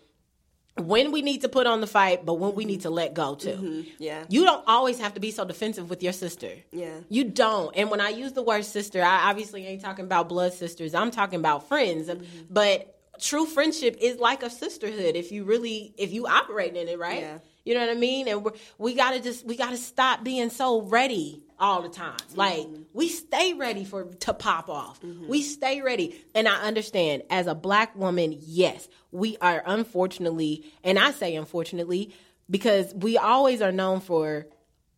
when 0.80 1.12
we 1.12 1.22
need 1.22 1.42
to 1.42 1.50
put 1.50 1.68
on 1.68 1.82
the 1.82 1.88
fight, 1.88 2.26
but 2.26 2.36
when 2.36 2.56
we 2.56 2.66
need 2.66 2.82
to 2.82 2.90
let 2.90 3.14
go 3.14 3.36
too. 3.36 3.50
Mm-hmm. 3.50 3.82
Yeah. 4.00 4.26
You 4.30 4.44
don't 4.44 4.64
always 4.68 5.00
have 5.00 5.14
to 5.16 5.20
be 5.20 5.32
so 5.32 5.46
defensive 5.46 5.90
with 5.90 6.02
your 6.04 6.14
sister. 6.14 6.52
Yeah. 6.72 7.00
You 7.10 7.26
don't. 7.26 7.76
And 7.76 7.90
when 7.92 8.02
I 8.02 8.10
use 8.10 8.34
the 8.34 8.44
word 8.44 8.66
sister, 8.66 9.02
I 9.02 9.30
obviously 9.30 9.66
ain't 9.66 9.82
talking 9.82 10.06
about 10.06 10.30
blood 10.30 10.54
sisters. 10.54 10.94
I'm 10.94 11.12
talking 11.12 11.40
about 11.40 11.68
friends. 11.68 12.08
Mm-hmm. 12.08 12.24
But 12.50 12.96
true 13.20 13.46
friendship 13.46 13.98
is 14.00 14.18
like 14.18 14.44
a 14.44 14.50
sisterhood 14.50 15.16
if 15.16 15.32
you 15.32 15.44
really 15.44 15.94
if 15.98 16.12
you 16.12 16.26
operate 16.28 16.76
in 16.76 16.88
it, 16.88 16.98
right? 16.98 17.22
Yeah. 17.22 17.38
You 17.66 17.74
know 17.76 17.82
what 17.82 17.90
I 17.90 18.00
mean? 18.00 18.28
And 18.28 18.44
we 18.44 18.52
we 18.78 18.94
got 18.96 19.12
to 19.12 19.20
just 19.20 19.46
we 19.46 19.56
got 19.56 19.72
to 19.72 19.78
stop 19.78 20.24
being 20.24 20.50
so 20.50 20.82
ready 20.82 21.44
all 21.60 21.82
the 21.82 21.90
time. 21.90 22.18
Mm-hmm. 22.18 22.38
Like 22.38 22.68
we 22.94 23.10
stay 23.10 23.54
ready 23.54 23.84
for 23.84 24.06
to 24.06 24.34
pop 24.34 24.70
off. 24.70 25.02
Mm-hmm. 25.02 25.28
We 25.28 25.42
stay 25.42 25.82
ready. 25.82 26.20
And 26.34 26.48
I 26.48 26.62
understand 26.62 27.24
as 27.30 27.48
a 27.48 27.56
black 27.56 27.96
woman, 27.96 28.38
yes, 28.40 28.88
we 29.12 29.38
are 29.38 29.62
unfortunately, 29.66 30.66
and 30.84 30.98
I 30.98 31.12
say 31.12 31.36
unfortunately 31.36 32.14
because 32.50 32.94
we 32.94 33.18
always 33.18 33.62
are 33.62 33.72
known 33.72 34.00
for 34.00 34.48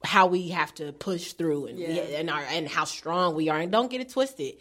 how 0.04 0.28
we 0.28 0.50
have 0.50 0.74
to 0.76 0.94
push 0.94 1.34
through 1.34 1.68
and 1.68 1.78
yeah. 1.78 2.02
and 2.02 2.30
our 2.30 2.42
and 2.42 2.68
how 2.68 2.86
strong 2.86 3.36
we 3.36 3.50
are. 3.50 3.60
And 3.60 3.72
don't 3.72 3.90
get 3.90 4.02
it 4.02 4.10
twisted. 4.10 4.56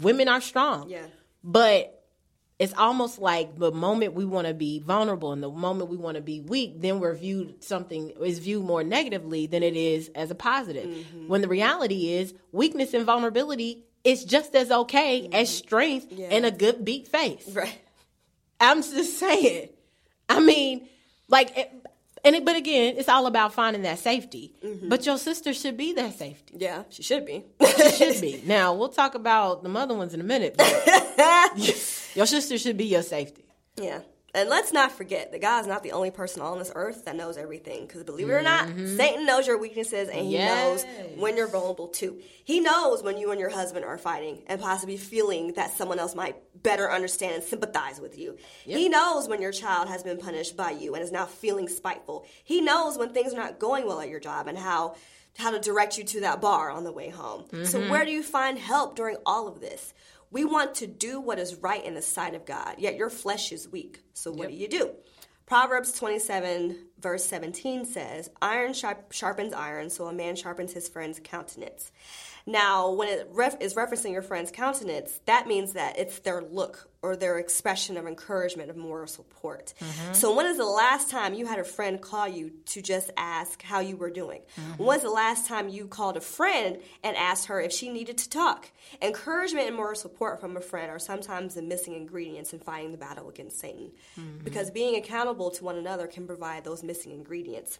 Women 0.00 0.28
are 0.28 0.40
strong. 0.40 0.88
Yeah. 0.88 1.06
But 1.42 1.97
it's 2.58 2.74
almost 2.74 3.20
like 3.20 3.56
the 3.56 3.70
moment 3.70 4.14
we 4.14 4.24
want 4.24 4.48
to 4.48 4.54
be 4.54 4.80
vulnerable 4.80 5.32
and 5.32 5.42
the 5.42 5.50
moment 5.50 5.90
we 5.90 5.96
want 5.96 6.16
to 6.16 6.20
be 6.20 6.40
weak, 6.40 6.80
then 6.80 6.98
we're 6.98 7.14
viewed 7.14 7.62
something 7.62 8.10
is 8.20 8.40
viewed 8.40 8.64
more 8.64 8.82
negatively 8.82 9.46
than 9.46 9.62
it 9.62 9.76
is 9.76 10.10
as 10.14 10.30
a 10.30 10.34
positive. 10.34 10.86
Mm-hmm. 10.86 11.28
When 11.28 11.40
the 11.40 11.48
reality 11.48 12.12
is 12.12 12.34
weakness 12.50 12.94
and 12.94 13.04
vulnerability 13.04 13.84
is 14.02 14.24
just 14.24 14.56
as 14.56 14.70
okay 14.72 15.22
mm-hmm. 15.22 15.34
as 15.34 15.54
strength 15.54 16.08
yeah. 16.10 16.28
and 16.30 16.44
a 16.44 16.50
good 16.50 16.84
beat 16.84 17.06
face. 17.06 17.48
Right. 17.48 17.80
I'm 18.60 18.82
just 18.82 19.18
saying. 19.18 19.68
I 20.28 20.40
mean, 20.40 20.88
like 21.28 21.56
and 22.24 22.34
it, 22.34 22.44
but 22.44 22.56
again, 22.56 22.96
it's 22.96 23.08
all 23.08 23.26
about 23.26 23.54
finding 23.54 23.82
that 23.82 24.00
safety. 24.00 24.52
Mm-hmm. 24.64 24.88
But 24.88 25.06
your 25.06 25.16
sister 25.16 25.54
should 25.54 25.76
be 25.76 25.92
that 25.92 26.18
safety. 26.18 26.56
Yeah, 26.58 26.82
she 26.90 27.04
should 27.04 27.24
be. 27.24 27.44
she 27.76 27.90
should 27.92 28.20
be. 28.20 28.42
Now 28.44 28.74
we'll 28.74 28.88
talk 28.88 29.14
about 29.14 29.62
the 29.62 29.68
mother 29.68 29.94
ones 29.94 30.12
in 30.12 30.20
a 30.20 30.24
minute. 30.24 30.60
your 32.18 32.26
sister 32.26 32.58
should 32.58 32.76
be 32.76 32.86
your 32.86 33.02
safety. 33.02 33.44
Yeah. 33.80 34.00
And 34.34 34.50
let's 34.50 34.72
not 34.72 34.90
forget 34.90 35.30
that 35.30 35.40
God 35.40 35.60
is 35.60 35.66
not 35.68 35.84
the 35.84 35.92
only 35.92 36.10
person 36.10 36.42
on 36.42 36.58
this 36.58 36.72
earth 36.74 37.04
that 37.04 37.14
knows 37.14 37.36
everything. 37.36 37.86
Because 37.86 38.02
believe 38.02 38.28
it 38.28 38.32
or 38.32 38.42
not, 38.42 38.66
mm-hmm. 38.66 38.96
Satan 38.96 39.24
knows 39.24 39.46
your 39.46 39.56
weaknesses 39.56 40.08
and 40.08 40.26
he 40.26 40.32
yes. 40.32 40.82
knows 40.84 41.16
when 41.16 41.36
you're 41.36 41.46
vulnerable 41.46 41.86
too. 41.86 42.20
He 42.44 42.58
knows 42.58 43.04
when 43.04 43.18
you 43.18 43.30
and 43.30 43.38
your 43.38 43.50
husband 43.50 43.84
are 43.84 43.96
fighting 43.96 44.42
and 44.48 44.60
possibly 44.60 44.96
feeling 44.96 45.52
that 45.54 45.70
someone 45.70 46.00
else 46.00 46.16
might 46.16 46.36
better 46.60 46.90
understand 46.90 47.36
and 47.36 47.44
sympathize 47.44 48.00
with 48.00 48.18
you. 48.18 48.36
Yep. 48.66 48.78
He 48.78 48.88
knows 48.88 49.28
when 49.28 49.40
your 49.40 49.52
child 49.52 49.88
has 49.88 50.02
been 50.02 50.18
punished 50.18 50.56
by 50.56 50.72
you 50.72 50.94
and 50.94 51.04
is 51.04 51.12
now 51.12 51.24
feeling 51.24 51.68
spiteful. 51.68 52.26
He 52.42 52.60
knows 52.60 52.98
when 52.98 53.10
things 53.10 53.32
are 53.32 53.38
not 53.38 53.60
going 53.60 53.86
well 53.86 54.00
at 54.00 54.08
your 54.08 54.20
job 54.20 54.48
and 54.48 54.58
how 54.58 54.96
how 55.38 55.52
to 55.52 55.60
direct 55.60 55.96
you 55.96 56.04
to 56.04 56.20
that 56.20 56.40
bar 56.40 56.68
on 56.68 56.82
the 56.82 56.92
way 56.92 57.10
home. 57.10 57.44
Mm-hmm. 57.44 57.64
So 57.64 57.88
where 57.88 58.04
do 58.04 58.10
you 58.10 58.24
find 58.24 58.58
help 58.58 58.96
during 58.96 59.16
all 59.24 59.46
of 59.46 59.60
this? 59.60 59.94
We 60.30 60.44
want 60.44 60.74
to 60.76 60.86
do 60.86 61.20
what 61.20 61.38
is 61.38 61.54
right 61.56 61.84
in 61.84 61.94
the 61.94 62.02
sight 62.02 62.34
of 62.34 62.44
God, 62.44 62.76
yet 62.78 62.96
your 62.96 63.10
flesh 63.10 63.52
is 63.52 63.68
weak. 63.68 64.02
So 64.12 64.30
what 64.30 64.50
yep. 64.50 64.50
do 64.50 64.56
you 64.56 64.68
do? 64.68 64.90
Proverbs 65.46 65.92
27, 65.92 66.76
verse 67.00 67.24
17 67.24 67.86
says, 67.86 68.28
Iron 68.42 68.74
sharp, 68.74 69.12
sharpens 69.12 69.54
iron, 69.54 69.88
so 69.88 70.04
a 70.06 70.12
man 70.12 70.36
sharpens 70.36 70.74
his 70.74 70.90
friend's 70.90 71.20
countenance. 71.24 71.90
Now, 72.48 72.90
when 72.92 73.08
it 73.10 73.28
ref- 73.30 73.60
is 73.60 73.74
referencing 73.74 74.12
your 74.12 74.22
friend's 74.22 74.50
countenance, 74.50 75.20
that 75.26 75.46
means 75.46 75.74
that 75.74 75.98
it's 75.98 76.20
their 76.20 76.40
look 76.40 76.88
or 77.02 77.14
their 77.14 77.38
expression 77.38 77.98
of 77.98 78.06
encouragement, 78.06 78.70
of 78.70 78.76
moral 78.76 79.06
support. 79.06 79.74
Mm-hmm. 79.78 80.14
So, 80.14 80.34
when 80.34 80.46
is 80.46 80.56
the 80.56 80.64
last 80.64 81.10
time 81.10 81.34
you 81.34 81.44
had 81.44 81.58
a 81.58 81.64
friend 81.64 82.00
call 82.00 82.26
you 82.26 82.52
to 82.66 82.80
just 82.80 83.10
ask 83.18 83.60
how 83.60 83.80
you 83.80 83.98
were 83.98 84.08
doing? 84.08 84.40
Mm-hmm. 84.58 84.82
When's 84.82 85.02
the 85.02 85.10
last 85.10 85.46
time 85.46 85.68
you 85.68 85.86
called 85.88 86.16
a 86.16 86.22
friend 86.22 86.78
and 87.04 87.16
asked 87.18 87.46
her 87.46 87.60
if 87.60 87.70
she 87.70 87.90
needed 87.90 88.16
to 88.16 88.30
talk? 88.30 88.70
Encouragement 89.02 89.66
and 89.66 89.76
moral 89.76 89.94
support 89.94 90.40
from 90.40 90.56
a 90.56 90.62
friend 90.62 90.90
are 90.90 90.98
sometimes 90.98 91.54
the 91.54 91.62
missing 91.62 91.92
ingredients 91.94 92.54
in 92.54 92.60
fighting 92.60 92.92
the 92.92 92.98
battle 92.98 93.28
against 93.28 93.60
Satan. 93.60 93.90
Mm-hmm. 94.18 94.42
Because 94.42 94.70
being 94.70 94.96
accountable 94.96 95.50
to 95.50 95.64
one 95.64 95.76
another 95.76 96.06
can 96.06 96.26
provide 96.26 96.64
those 96.64 96.82
missing 96.82 97.12
ingredients. 97.12 97.78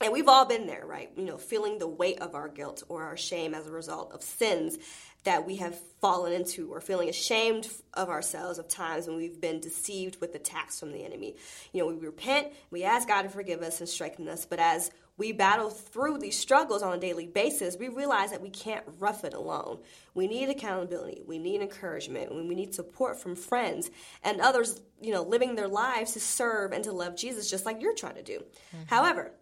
And 0.00 0.12
we've 0.12 0.28
all 0.28 0.44
been 0.44 0.66
there, 0.66 0.84
right? 0.84 1.10
You 1.16 1.24
know, 1.24 1.38
feeling 1.38 1.78
the 1.78 1.86
weight 1.86 2.20
of 2.20 2.34
our 2.34 2.48
guilt 2.48 2.82
or 2.88 3.04
our 3.04 3.16
shame 3.16 3.54
as 3.54 3.66
a 3.66 3.72
result 3.72 4.12
of 4.12 4.22
sins 4.22 4.78
that 5.24 5.46
we 5.46 5.56
have 5.56 5.78
fallen 6.00 6.32
into 6.32 6.70
or 6.72 6.80
feeling 6.80 7.08
ashamed 7.08 7.68
of 7.94 8.10
ourselves 8.10 8.58
of 8.58 8.68
times 8.68 9.06
when 9.06 9.16
we've 9.16 9.40
been 9.40 9.60
deceived 9.60 10.20
with 10.20 10.34
attacks 10.34 10.78
from 10.78 10.92
the 10.92 11.04
enemy. 11.04 11.36
You 11.72 11.80
know, 11.80 11.86
we 11.86 11.96
repent, 11.96 12.48
we 12.70 12.84
ask 12.84 13.08
God 13.08 13.22
to 13.22 13.28
forgive 13.30 13.62
us 13.62 13.80
and 13.80 13.88
strengthen 13.88 14.28
us, 14.28 14.44
but 14.44 14.58
as 14.58 14.90
we 15.16 15.32
battle 15.32 15.70
through 15.70 16.18
these 16.18 16.36
struggles 16.36 16.82
on 16.82 16.92
a 16.92 17.00
daily 17.00 17.26
basis, 17.26 17.76
we 17.78 17.88
realize 17.88 18.32
that 18.32 18.42
we 18.42 18.50
can't 18.50 18.84
rough 18.98 19.24
it 19.24 19.32
alone. 19.32 19.78
We 20.12 20.26
need 20.26 20.48
accountability, 20.50 21.22
we 21.24 21.38
need 21.38 21.62
encouragement, 21.62 22.34
we 22.34 22.54
need 22.54 22.74
support 22.74 23.18
from 23.18 23.36
friends 23.36 23.90
and 24.22 24.40
others, 24.40 24.80
you 25.00 25.12
know, 25.12 25.22
living 25.22 25.54
their 25.54 25.68
lives 25.68 26.12
to 26.12 26.20
serve 26.20 26.72
and 26.72 26.84
to 26.84 26.92
love 26.92 27.16
Jesus 27.16 27.48
just 27.48 27.64
like 27.64 27.80
you're 27.80 27.94
trying 27.94 28.16
to 28.16 28.22
do. 28.22 28.40
Mm-hmm. 28.40 28.84
However, 28.88 29.32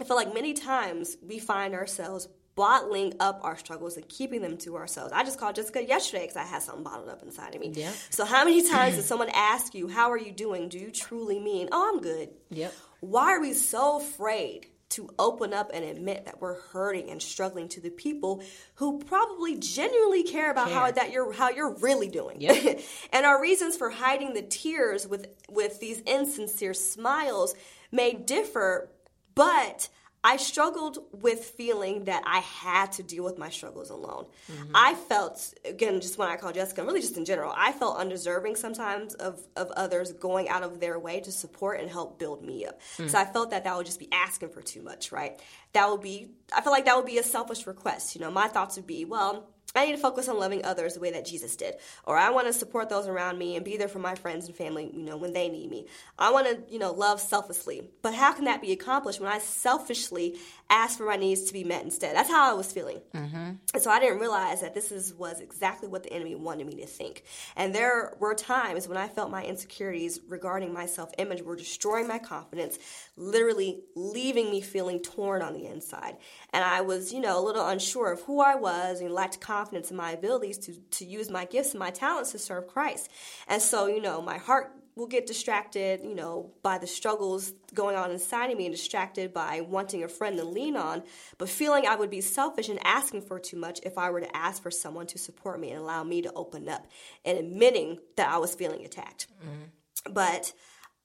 I 0.00 0.04
feel 0.04 0.16
like 0.16 0.34
many 0.34 0.52
times 0.52 1.16
we 1.26 1.38
find 1.38 1.74
ourselves 1.74 2.28
bottling 2.54 3.12
up 3.20 3.40
our 3.42 3.56
struggles 3.56 3.96
and 3.96 4.08
keeping 4.08 4.40
them 4.40 4.56
to 4.56 4.76
ourselves. 4.76 5.12
I 5.12 5.22
just 5.24 5.38
called 5.38 5.56
Jessica 5.56 5.84
yesterday 5.86 6.22
because 6.22 6.36
I 6.36 6.44
had 6.44 6.62
something 6.62 6.82
bottled 6.82 7.10
up 7.10 7.22
inside 7.22 7.54
of 7.54 7.60
me. 7.60 7.70
Yeah. 7.74 7.92
So 8.10 8.24
how 8.24 8.44
many 8.44 8.68
times 8.70 8.96
does 8.96 9.04
someone 9.04 9.28
ask 9.32 9.74
you, 9.74 9.88
"How 9.88 10.10
are 10.10 10.18
you 10.18 10.32
doing?" 10.32 10.68
Do 10.68 10.78
you 10.78 10.90
truly 10.90 11.38
mean, 11.38 11.68
"Oh, 11.70 11.92
I'm 11.92 12.00
good"? 12.00 12.30
Yep. 12.50 12.74
Why 13.00 13.34
are 13.34 13.40
we 13.40 13.52
so 13.52 14.00
afraid 14.00 14.66
to 14.88 15.10
open 15.18 15.52
up 15.52 15.70
and 15.74 15.84
admit 15.84 16.24
that 16.26 16.40
we're 16.40 16.60
hurting 16.60 17.10
and 17.10 17.20
struggling 17.20 17.68
to 17.68 17.80
the 17.80 17.90
people 17.90 18.42
who 18.76 18.98
probably 19.00 19.56
genuinely 19.58 20.22
care 20.22 20.50
about 20.50 20.68
care. 20.68 20.78
how 20.78 20.90
that 20.90 21.10
you're 21.10 21.32
how 21.32 21.50
you're 21.50 21.74
really 21.78 22.08
doing. 22.08 22.40
Yep. 22.40 22.80
and 23.12 23.26
our 23.26 23.40
reasons 23.40 23.76
for 23.76 23.90
hiding 23.90 24.32
the 24.32 24.42
tears 24.42 25.06
with 25.06 25.28
with 25.48 25.80
these 25.80 26.00
insincere 26.06 26.74
smiles 26.74 27.54
may 27.92 28.12
differ, 28.12 28.90
but 29.36 29.88
I 30.24 30.38
struggled 30.38 30.98
with 31.12 31.44
feeling 31.44 32.06
that 32.06 32.24
I 32.26 32.40
had 32.40 32.90
to 32.92 33.04
deal 33.04 33.22
with 33.22 33.38
my 33.38 33.48
struggles 33.48 33.90
alone. 33.90 34.26
Mm-hmm. 34.50 34.72
I 34.74 34.94
felt, 34.94 35.54
again, 35.64 36.00
just 36.00 36.18
when 36.18 36.28
I 36.28 36.36
called 36.36 36.54
Jessica, 36.54 36.82
really 36.82 37.00
just 37.00 37.16
in 37.16 37.24
general, 37.24 37.54
I 37.56 37.70
felt 37.70 37.98
undeserving 37.98 38.56
sometimes 38.56 39.14
of, 39.14 39.40
of 39.54 39.70
others 39.70 40.12
going 40.14 40.48
out 40.48 40.64
of 40.64 40.80
their 40.80 40.98
way 40.98 41.20
to 41.20 41.30
support 41.30 41.78
and 41.78 41.88
help 41.88 42.18
build 42.18 42.42
me 42.44 42.66
up. 42.66 42.80
Mm. 42.96 43.08
So 43.08 43.18
I 43.18 43.24
felt 43.24 43.50
that 43.50 43.62
that 43.62 43.76
would 43.76 43.86
just 43.86 44.00
be 44.00 44.08
asking 44.10 44.48
for 44.48 44.62
too 44.62 44.82
much, 44.82 45.12
right? 45.12 45.38
That 45.74 45.88
would 45.88 46.02
be, 46.02 46.26
I 46.52 46.60
feel 46.60 46.72
like 46.72 46.86
that 46.86 46.96
would 46.96 47.06
be 47.06 47.18
a 47.18 47.22
selfish 47.22 47.64
request. 47.64 48.16
You 48.16 48.20
know, 48.22 48.30
my 48.32 48.48
thoughts 48.48 48.74
would 48.74 48.86
be, 48.86 49.04
well, 49.04 49.48
I 49.74 49.84
need 49.84 49.92
to 49.92 49.98
focus 49.98 50.28
on 50.28 50.38
loving 50.38 50.64
others 50.64 50.94
the 50.94 51.00
way 51.00 51.10
that 51.12 51.26
Jesus 51.26 51.56
did. 51.56 51.74
Or 52.04 52.16
I 52.16 52.30
want 52.30 52.46
to 52.46 52.52
support 52.52 52.88
those 52.88 53.06
around 53.06 53.38
me 53.38 53.56
and 53.56 53.64
be 53.64 53.76
there 53.76 53.88
for 53.88 53.98
my 53.98 54.14
friends 54.14 54.46
and 54.46 54.56
family, 54.56 54.90
you 54.92 55.02
know, 55.02 55.16
when 55.16 55.32
they 55.32 55.48
need 55.48 55.70
me. 55.70 55.86
I 56.18 56.32
want 56.32 56.46
to, 56.46 56.72
you 56.72 56.78
know, 56.78 56.92
love 56.92 57.20
selflessly. 57.20 57.90
But 58.00 58.14
how 58.14 58.32
can 58.32 58.44
that 58.44 58.62
be 58.62 58.72
accomplished 58.72 59.20
when 59.20 59.30
I 59.30 59.38
selfishly 59.38 60.36
ask 60.70 60.96
for 60.96 61.04
my 61.04 61.16
needs 61.16 61.44
to 61.44 61.52
be 61.52 61.64
met 61.64 61.84
instead? 61.84 62.16
That's 62.16 62.30
how 62.30 62.50
I 62.50 62.54
was 62.54 62.72
feeling. 62.72 63.00
Mm-hmm. 63.14 63.52
And 63.74 63.82
so 63.82 63.90
I 63.90 64.00
didn't 64.00 64.20
realize 64.20 64.62
that 64.62 64.74
this 64.74 64.90
is, 64.92 65.12
was 65.12 65.40
exactly 65.40 65.88
what 65.88 66.04
the 66.04 66.12
enemy 66.12 66.34
wanted 66.34 66.66
me 66.66 66.76
to 66.76 66.86
think. 66.86 67.24
And 67.54 67.74
there 67.74 68.14
were 68.18 68.34
times 68.34 68.88
when 68.88 68.96
I 68.96 69.08
felt 69.08 69.30
my 69.30 69.44
insecurities 69.44 70.20
regarding 70.28 70.72
my 70.72 70.86
self 70.86 71.10
image 71.18 71.42
were 71.42 71.56
destroying 71.56 72.08
my 72.08 72.18
confidence, 72.18 72.78
literally 73.16 73.80
leaving 73.94 74.50
me 74.50 74.60
feeling 74.60 75.00
torn 75.00 75.42
on 75.42 75.52
the 75.52 75.66
inside. 75.66 76.16
And 76.52 76.64
I 76.64 76.80
was, 76.80 77.12
you 77.12 77.20
know, 77.20 77.38
a 77.38 77.44
little 77.44 77.66
unsure 77.66 78.12
of 78.12 78.22
who 78.22 78.40
I 78.40 78.54
was 78.54 79.00
and 79.00 79.12
lacked 79.12 79.40
confidence 79.56 79.90
in 79.90 79.96
my 79.96 80.12
abilities 80.12 80.58
to, 80.58 80.72
to 80.90 81.04
use 81.04 81.30
my 81.30 81.44
gifts 81.46 81.70
and 81.70 81.80
my 81.80 81.90
talents 81.90 82.32
to 82.32 82.38
serve 82.38 82.66
Christ. 82.66 83.08
And 83.48 83.62
so, 83.62 83.86
you 83.86 84.02
know, 84.02 84.20
my 84.20 84.38
heart 84.38 84.72
will 84.96 85.06
get 85.06 85.26
distracted, 85.26 86.00
you 86.02 86.14
know, 86.14 86.50
by 86.62 86.78
the 86.78 86.86
struggles 86.86 87.52
going 87.74 87.96
on 87.96 88.10
inside 88.10 88.50
of 88.50 88.56
me 88.56 88.66
and 88.66 88.74
distracted 88.74 89.32
by 89.32 89.60
wanting 89.60 90.02
a 90.02 90.08
friend 90.08 90.38
to 90.38 90.44
lean 90.44 90.74
on, 90.74 91.02
but 91.36 91.48
feeling 91.48 91.86
I 91.86 91.96
would 91.96 92.10
be 92.10 92.22
selfish 92.22 92.70
and 92.70 92.80
asking 92.84 93.22
for 93.22 93.38
too 93.38 93.58
much 93.58 93.78
if 93.82 93.98
I 93.98 94.10
were 94.10 94.20
to 94.20 94.36
ask 94.36 94.62
for 94.62 94.70
someone 94.70 95.06
to 95.08 95.18
support 95.18 95.60
me 95.60 95.70
and 95.70 95.80
allow 95.80 96.02
me 96.02 96.22
to 96.22 96.32
open 96.34 96.68
up 96.68 96.86
and 97.26 97.38
admitting 97.38 97.98
that 98.16 98.28
I 98.28 98.38
was 98.38 98.54
feeling 98.54 98.84
attacked. 98.86 99.26
Mm-hmm. 99.42 100.12
But 100.14 100.52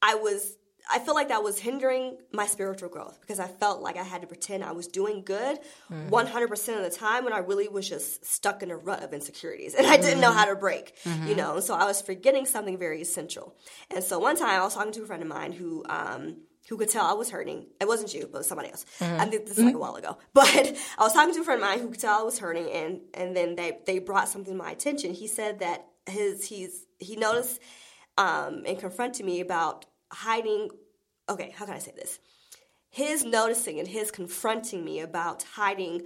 I 0.01 0.15
was 0.15 0.57
I 0.93 0.99
feel 0.99 1.13
like 1.13 1.29
that 1.29 1.43
was 1.43 1.57
hindering 1.59 2.17
my 2.31 2.45
spiritual 2.45 2.89
growth 2.89 3.19
because 3.21 3.39
I 3.39 3.47
felt 3.47 3.81
like 3.81 3.97
I 3.97 4.03
had 4.03 4.21
to 4.21 4.27
pretend 4.27 4.63
I 4.63 4.71
was 4.73 4.87
doing 4.87 5.23
good 5.23 5.59
100% 6.09 6.77
of 6.77 6.83
the 6.83 6.89
time 6.95 7.23
when 7.23 7.33
I 7.33 7.39
really 7.39 7.67
was 7.67 7.87
just 7.87 8.25
stuck 8.25 8.61
in 8.63 8.71
a 8.71 8.77
rut 8.77 9.03
of 9.03 9.13
insecurities 9.13 9.73
and 9.75 9.85
I 9.87 9.97
didn't 9.97 10.21
know 10.21 10.31
how 10.31 10.45
to 10.45 10.55
break, 10.55 10.93
you 11.27 11.35
know. 11.35 11.59
So 11.59 11.73
I 11.73 11.85
was 11.85 12.01
forgetting 12.01 12.45
something 12.45 12.77
very 12.77 13.01
essential. 13.01 13.55
And 13.89 14.03
so 14.03 14.19
one 14.19 14.35
time 14.37 14.49
I 14.49 14.63
was 14.63 14.73
talking 14.75 14.91
to 14.93 15.03
a 15.03 15.05
friend 15.05 15.21
of 15.21 15.29
mine 15.29 15.51
who 15.53 15.83
um, 15.89 16.37
who 16.69 16.77
could 16.77 16.89
tell 16.89 17.05
I 17.05 17.13
was 17.13 17.29
hurting. 17.29 17.65
It 17.79 17.87
wasn't 17.87 18.13
you, 18.13 18.21
but 18.21 18.37
it 18.37 18.41
was 18.43 18.47
somebody 18.47 18.69
else. 18.69 18.85
I 19.01 19.25
think 19.25 19.45
this 19.47 19.57
is 19.57 19.65
like 19.65 19.75
a 19.75 19.77
while 19.77 19.95
ago. 19.95 20.17
But 20.33 20.77
I 20.97 21.03
was 21.03 21.13
talking 21.13 21.33
to 21.33 21.41
a 21.41 21.43
friend 21.43 21.61
of 21.61 21.67
mine 21.67 21.79
who 21.79 21.89
could 21.89 21.99
tell 21.99 22.19
I 22.19 22.23
was 22.23 22.39
hurting, 22.39 22.69
and 22.69 23.01
and 23.13 23.35
then 23.35 23.55
they 23.55 23.79
they 23.85 23.99
brought 23.99 24.29
something 24.29 24.53
to 24.53 24.57
my 24.65 24.71
attention. 24.71 25.13
He 25.13 25.27
said 25.27 25.59
that 25.59 25.85
his 26.07 26.45
he's 26.47 26.85
he 26.99 27.15
noticed 27.15 27.59
um, 28.17 28.63
and 28.65 28.77
confronted 28.79 29.25
me 29.25 29.39
about 29.41 29.85
hiding. 30.11 30.69
Okay, 31.31 31.53
how 31.57 31.65
can 31.65 31.73
I 31.73 31.79
say 31.79 31.93
this? 31.95 32.19
His 32.89 33.23
noticing 33.23 33.79
and 33.79 33.87
his 33.87 34.11
confronting 34.11 34.83
me 34.83 34.99
about 34.99 35.43
hiding 35.43 36.03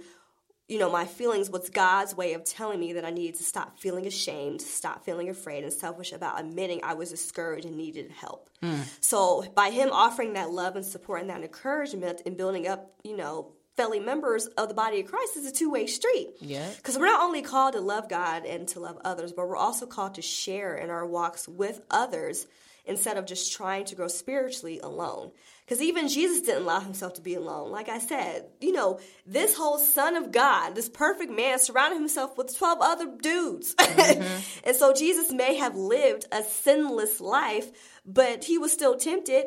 you 0.68 0.80
know, 0.80 0.90
my 0.90 1.04
feelings 1.04 1.48
was 1.48 1.70
God's 1.70 2.16
way 2.16 2.32
of 2.32 2.44
telling 2.44 2.80
me 2.80 2.94
that 2.94 3.04
I 3.04 3.10
needed 3.10 3.36
to 3.36 3.44
stop 3.44 3.78
feeling 3.78 4.06
ashamed, 4.06 4.60
stop 4.60 5.04
feeling 5.04 5.28
afraid 5.28 5.62
and 5.62 5.72
selfish 5.72 6.12
about 6.12 6.40
admitting 6.40 6.80
I 6.82 6.94
was 6.94 7.10
discouraged 7.10 7.66
and 7.66 7.76
needed 7.76 8.10
help. 8.10 8.50
Hmm. 8.60 8.80
So 9.00 9.44
by 9.54 9.70
him 9.70 9.90
offering 9.92 10.32
that 10.32 10.50
love 10.50 10.74
and 10.74 10.84
support 10.84 11.20
and 11.20 11.30
that 11.30 11.42
encouragement 11.42 12.22
and 12.26 12.36
building 12.36 12.66
up, 12.66 12.90
you 13.04 13.16
know, 13.16 13.52
fellow 13.76 14.00
members 14.00 14.46
of 14.46 14.68
the 14.68 14.74
body 14.74 15.00
of 15.00 15.06
Christ 15.06 15.36
is 15.36 15.46
a 15.46 15.52
two 15.52 15.70
way 15.70 15.86
street. 15.86 16.30
Yeah. 16.40 16.68
Because 16.76 16.98
we're 16.98 17.06
not 17.06 17.22
only 17.22 17.42
called 17.42 17.74
to 17.74 17.80
love 17.80 18.08
God 18.08 18.44
and 18.44 18.66
to 18.68 18.80
love 18.80 18.98
others, 19.04 19.32
but 19.32 19.46
we're 19.48 19.56
also 19.56 19.86
called 19.86 20.16
to 20.16 20.22
share 20.22 20.76
in 20.76 20.90
our 20.90 21.06
walks 21.06 21.46
with 21.46 21.80
others 21.92 22.46
instead 22.86 23.16
of 23.16 23.26
just 23.26 23.52
trying 23.52 23.84
to 23.86 23.94
grow 23.94 24.08
spiritually 24.08 24.80
alone. 24.80 25.32
Because 25.64 25.82
even 25.82 26.08
Jesus 26.08 26.42
didn't 26.42 26.62
allow 26.62 26.78
himself 26.78 27.14
to 27.14 27.20
be 27.20 27.34
alone. 27.34 27.72
Like 27.72 27.88
I 27.88 27.98
said, 27.98 28.46
you 28.60 28.72
know, 28.72 29.00
this 29.26 29.56
whole 29.56 29.78
Son 29.78 30.14
of 30.14 30.30
God, 30.30 30.76
this 30.76 30.88
perfect 30.88 31.32
man, 31.32 31.58
surrounded 31.58 31.98
himself 31.98 32.38
with 32.38 32.56
12 32.56 32.78
other 32.80 33.16
dudes. 33.20 33.74
Mm-hmm. 33.96 34.68
and 34.68 34.76
so 34.76 34.92
Jesus 34.92 35.32
may 35.32 35.56
have 35.56 35.74
lived 35.74 36.26
a 36.30 36.42
sinless 36.42 37.20
life, 37.20 37.66
but 38.04 38.44
he 38.44 38.58
was 38.58 38.72
still 38.72 38.96
tempted 38.96 39.46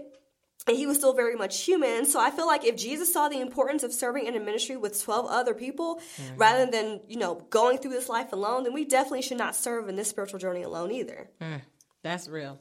and 0.67 0.75
he 0.75 0.85
was 0.85 0.97
still 0.97 1.13
very 1.13 1.35
much 1.35 1.63
human. 1.63 2.05
So 2.05 2.19
I 2.19 2.31
feel 2.31 2.47
like 2.47 2.65
if 2.65 2.75
Jesus 2.75 3.11
saw 3.11 3.29
the 3.29 3.39
importance 3.39 3.83
of 3.83 3.93
serving 3.93 4.25
in 4.25 4.35
a 4.35 4.39
ministry 4.39 4.75
with 4.75 5.01
12 5.01 5.27
other 5.27 5.53
people 5.53 5.95
mm-hmm. 5.95 6.37
rather 6.37 6.69
than, 6.69 7.01
you 7.07 7.17
know, 7.17 7.35
going 7.49 7.77
through 7.77 7.91
this 7.91 8.09
life 8.09 8.33
alone, 8.33 8.63
then 8.63 8.73
we 8.73 8.85
definitely 8.85 9.21
should 9.21 9.37
not 9.37 9.55
serve 9.55 9.87
in 9.87 9.95
this 9.95 10.09
spiritual 10.09 10.39
journey 10.39 10.63
alone 10.63 10.91
either. 10.91 11.29
Mm, 11.41 11.61
that's 12.03 12.27
real. 12.27 12.59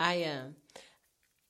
I 0.00 0.14
am 0.14 0.46
um, 0.46 0.54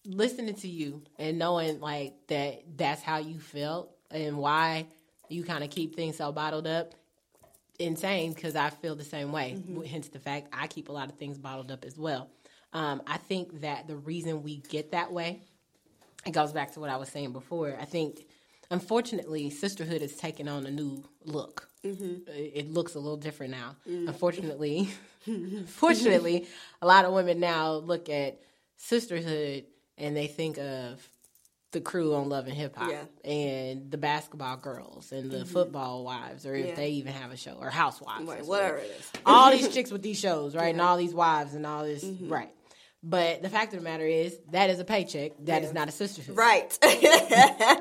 listening 0.04 0.56
to 0.56 0.68
you 0.68 1.02
and 1.18 1.38
knowing 1.38 1.80
like 1.80 2.14
that 2.26 2.64
that's 2.76 3.00
how 3.00 3.18
you 3.18 3.38
felt 3.38 3.90
and 4.10 4.36
why 4.36 4.86
you 5.28 5.44
kind 5.44 5.62
of 5.62 5.70
keep 5.70 5.94
things 5.94 6.16
so 6.16 6.32
bottled 6.32 6.66
up. 6.66 6.94
Insane 7.78 8.32
because 8.34 8.56
I 8.56 8.68
feel 8.68 8.96
the 8.96 9.04
same 9.04 9.32
way. 9.32 9.56
Hence 9.88 10.08
the 10.08 10.18
fact 10.18 10.48
I 10.52 10.66
keep 10.66 10.88
a 10.88 10.92
lot 10.92 11.08
of 11.08 11.16
things 11.16 11.38
bottled 11.38 11.70
up 11.70 11.84
as 11.84 11.96
well. 11.96 12.28
Um, 12.72 13.02
I 13.06 13.16
think 13.16 13.60
that 13.62 13.86
the 13.86 13.96
reason 13.96 14.42
we 14.42 14.56
get 14.56 14.90
that 14.90 15.12
way, 15.12 15.40
it 16.26 16.32
goes 16.32 16.52
back 16.52 16.72
to 16.74 16.80
what 16.80 16.90
I 16.90 16.96
was 16.96 17.08
saying 17.08 17.32
before. 17.32 17.74
I 17.80 17.84
think, 17.84 18.26
unfortunately, 18.70 19.50
sisterhood 19.50 20.00
has 20.00 20.16
taken 20.16 20.48
on 20.48 20.66
a 20.66 20.70
new 20.70 21.04
look. 21.24 21.68
Mm-hmm. 21.84 22.30
It, 22.30 22.52
it 22.54 22.70
looks 22.70 22.94
a 22.94 22.98
little 22.98 23.16
different 23.16 23.52
now. 23.52 23.76
Mm. 23.88 24.08
Unfortunately, 24.08 24.88
fortunately, 25.66 26.46
a 26.80 26.86
lot 26.86 27.04
of 27.04 27.12
women 27.12 27.40
now 27.40 27.74
look 27.74 28.08
at 28.08 28.40
sisterhood 28.76 29.64
and 29.98 30.16
they 30.16 30.26
think 30.26 30.58
of 30.58 31.06
the 31.72 31.80
crew 31.80 32.14
on 32.14 32.28
Love 32.28 32.46
and 32.46 32.56
Hip 32.56 32.74
Hop 32.76 32.90
Yeah. 32.90 33.30
and 33.30 33.90
the 33.90 33.98
basketball 33.98 34.56
girls 34.56 35.12
and 35.12 35.30
the 35.30 35.38
mm-hmm. 35.38 35.46
football 35.46 36.04
wives, 36.04 36.44
or 36.44 36.54
if 36.54 36.68
Yeah. 36.68 36.74
they 36.74 36.88
even 36.90 37.12
have 37.12 37.30
a 37.30 37.36
show, 37.36 37.52
or 37.60 37.70
housewives. 37.70 38.26
Right, 38.26 38.44
whatever 38.44 38.76
what- 38.76 38.84
it 38.84 38.96
is. 38.98 39.12
all 39.24 39.50
these 39.52 39.68
chicks 39.74 39.90
with 39.90 40.02
these 40.02 40.18
shows, 40.18 40.56
right? 40.56 40.72
And 40.72 40.80
all 40.80 40.96
these 40.96 41.14
wives 41.14 41.54
and 41.54 41.64
all 41.64 41.84
this, 41.84 42.02
mm-hmm. 42.02 42.28
right? 42.28 42.50
But 43.02 43.40
the 43.42 43.48
fact 43.48 43.72
of 43.72 43.78
the 43.80 43.84
matter 43.84 44.06
is, 44.06 44.38
that 44.52 44.68
is 44.68 44.78
a 44.78 44.84
paycheck. 44.84 45.32
That 45.44 45.62
is 45.62 45.68
Yeah. 45.68 45.72
not 45.72 45.88
a 45.88 45.92
sisterhood. 45.92 46.36
Right. 46.36 46.78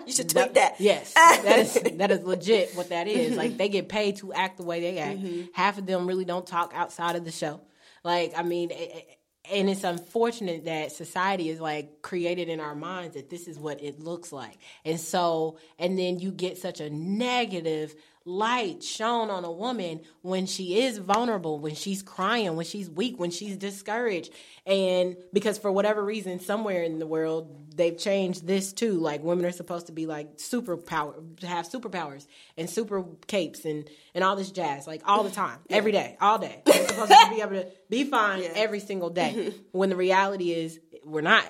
you 0.07 0.13
should 0.13 0.29
tweet 0.29 0.53
that. 0.53 0.75
Yes, 0.79 1.13
that 1.13 1.59
is 1.59 1.73
that 1.97 2.09
is 2.11 2.23
legit. 2.23 2.73
What 2.75 2.89
that 2.89 3.07
is, 3.07 3.35
like 3.35 3.57
they 3.57 3.67
get 3.69 3.89
paid 3.89 4.17
to 4.17 4.31
act 4.31 4.57
the 4.57 4.63
way 4.63 4.79
they 4.79 4.97
act. 4.99 5.19
Mm-hmm. 5.19 5.41
Half 5.53 5.77
of 5.77 5.85
them 5.85 6.07
really 6.07 6.25
don't 6.25 6.47
talk 6.47 6.71
outside 6.73 7.15
of 7.17 7.25
the 7.25 7.31
show. 7.31 7.59
Like, 8.03 8.33
I 8.37 8.43
mean, 8.43 8.71
it- 8.71 9.15
and 9.51 9.67
it's 9.67 9.83
unfortunate 9.83 10.65
that 10.65 10.91
society 10.91 11.49
is 11.49 11.59
like 11.59 12.03
created 12.03 12.49
in 12.49 12.59
our 12.59 12.75
minds 12.75 13.15
that 13.15 13.31
this 13.31 13.47
is 13.47 13.57
what 13.57 13.81
it 13.81 13.99
looks 13.99 14.31
like, 14.31 14.55
and 14.85 14.99
so, 14.99 15.57
and 15.79 15.97
then 15.97 16.19
you 16.19 16.31
get 16.31 16.59
such 16.59 16.79
a 16.81 16.89
negative 16.91 17.95
light 18.25 18.83
shown 18.83 19.29
on 19.29 19.43
a 19.45 19.51
woman 19.51 20.01
when 20.21 20.45
she 20.45 20.81
is 20.81 20.97
vulnerable, 20.97 21.59
when 21.59 21.75
she's 21.75 22.01
crying, 22.03 22.55
when 22.55 22.65
she's 22.65 22.89
weak, 22.89 23.19
when 23.19 23.31
she's 23.31 23.57
discouraged. 23.57 24.31
And 24.65 25.15
because 25.33 25.57
for 25.57 25.71
whatever 25.71 26.03
reason, 26.03 26.39
somewhere 26.39 26.83
in 26.83 26.99
the 26.99 27.07
world, 27.07 27.55
they've 27.75 27.97
changed 27.97 28.45
this 28.45 28.73
too. 28.73 28.93
Like 28.99 29.23
women 29.23 29.45
are 29.45 29.51
supposed 29.51 29.87
to 29.87 29.93
be 29.93 30.05
like 30.05 30.37
superpower, 30.37 31.41
have 31.43 31.67
superpowers 31.67 32.27
and 32.57 32.69
super 32.69 33.03
capes 33.27 33.65
and, 33.65 33.89
and 34.13 34.23
all 34.23 34.35
this 34.35 34.51
jazz, 34.51 34.85
like 34.85 35.01
all 35.05 35.23
the 35.23 35.31
time, 35.31 35.59
every 35.69 35.91
day, 35.91 36.17
all 36.21 36.37
day. 36.37 36.61
They're 36.65 36.87
supposed 36.87 37.11
to 37.11 37.29
be 37.29 37.41
able 37.41 37.51
to 37.61 37.67
be 37.89 38.03
fine 38.03 38.43
Yeah. 38.43 38.51
every 38.55 38.79
single 38.81 39.09
day. 39.09 39.53
when 39.71 39.89
the 39.89 39.95
reality 39.95 40.51
is, 40.51 40.79
we're 41.03 41.21
not. 41.21 41.45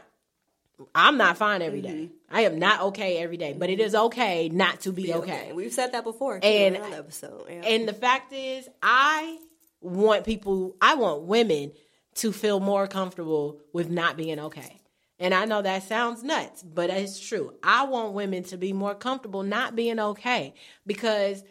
I'm 0.94 1.18
not 1.18 1.38
fine 1.38 1.62
every 1.62 1.82
day. 1.82 1.90
Mm-hmm. 1.90 2.36
I 2.36 2.42
am 2.42 2.60
not 2.60 2.82
okay 2.82 3.18
every 3.18 3.38
day, 3.38 3.56
but 3.58 3.70
it 3.70 3.80
is 3.80 3.96
okay 3.96 4.50
not 4.50 4.82
to 4.82 4.92
be 4.92 5.14
okay. 5.14 5.52
We've 5.54 5.74
said 5.74 5.94
that 5.94 6.04
before. 6.04 6.40
And- 6.42 6.78
on 6.78 6.94
episode. 6.94 7.46
Yeah. 7.50 7.62
And 7.66 7.88
the 7.88 7.94
fact 7.94 8.34
is, 8.34 8.68
I 8.82 9.38
want 9.82 10.26
people, 10.26 10.76
I 10.82 10.96
want 10.96 11.24
women 11.24 11.72
to 12.16 12.32
feel 12.32 12.60
more 12.60 12.88
comfortable 12.88 13.60
with 13.74 13.90
not 13.90 14.18
being 14.18 14.40
okay. 14.40 14.80
And 15.20 15.34
I 15.34 15.46
know 15.46 15.62
that 15.62 15.84
sounds 15.84 16.24
nuts, 16.24 16.64
but 16.64 16.90
it's 16.90 17.20
true. 17.20 17.54
I 17.62 17.84
want 17.84 18.14
women 18.14 18.44
to 18.46 18.58
be 18.58 18.72
more 18.72 18.96
comfortable 18.96 19.44
not 19.44 19.76
being 19.76 20.00
okay 20.00 20.54
because 20.88 21.44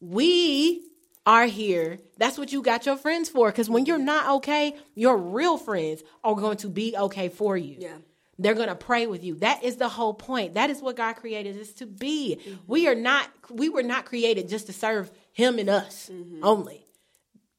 we 0.00 0.86
are 1.26 1.46
here. 1.46 1.98
That's 2.18 2.38
what 2.38 2.52
you 2.52 2.62
got 2.62 2.86
your 2.86 2.96
friends 2.96 3.28
for. 3.28 3.50
Because 3.50 3.68
when 3.68 3.86
you're 3.86 3.98
not 3.98 4.28
okay, 4.36 4.76
your 4.94 5.16
real 5.16 5.58
friends 5.58 6.02
are 6.22 6.34
going 6.34 6.58
to 6.58 6.68
be 6.68 6.96
okay 6.96 7.28
for 7.28 7.56
you. 7.56 7.76
Yeah. 7.80 7.96
They're 8.38 8.54
going 8.54 8.68
to 8.68 8.74
pray 8.74 9.06
with 9.06 9.22
you. 9.22 9.36
That 9.36 9.62
is 9.62 9.76
the 9.76 9.88
whole 9.88 10.14
point. 10.14 10.54
That 10.54 10.70
is 10.70 10.80
what 10.80 10.96
God 10.96 11.14
created 11.14 11.60
us 11.60 11.72
to 11.74 11.86
be. 11.86 12.38
Mm-hmm. 12.40 12.56
We 12.66 12.88
are 12.88 12.94
not 12.94 13.28
we 13.50 13.68
were 13.68 13.82
not 13.82 14.06
created 14.06 14.48
just 14.48 14.66
to 14.66 14.72
serve 14.72 15.10
him 15.32 15.58
and 15.58 15.68
us 15.68 16.10
mm-hmm. 16.12 16.40
only. 16.42 16.86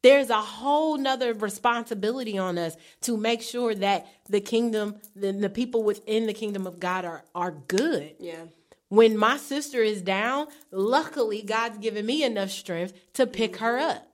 There's 0.02 0.30
a 0.30 0.42
whole 0.42 0.98
nother 0.98 1.34
responsibility 1.34 2.38
on 2.38 2.58
us 2.58 2.76
to 3.02 3.16
make 3.16 3.42
sure 3.42 3.74
that 3.76 4.06
the 4.28 4.42
kingdom, 4.42 4.96
the, 5.16 5.32
the 5.32 5.50
people 5.50 5.84
within 5.84 6.26
the 6.26 6.34
kingdom 6.34 6.68
of 6.68 6.80
God 6.80 7.06
are 7.06 7.24
are 7.34 7.52
good. 7.52 8.16
yeah. 8.20 8.46
When 8.90 9.18
my 9.18 9.38
sister 9.38 9.82
is 9.82 10.04
down, 10.04 10.48
luckily 10.70 11.42
God's 11.42 11.80
given 11.80 12.06
me 12.06 12.24
enough 12.24 12.52
strength 12.52 12.94
to 13.14 13.26
pick 13.26 13.54
mm-hmm. 13.54 13.66
her 13.66 13.80
up. 13.80 14.08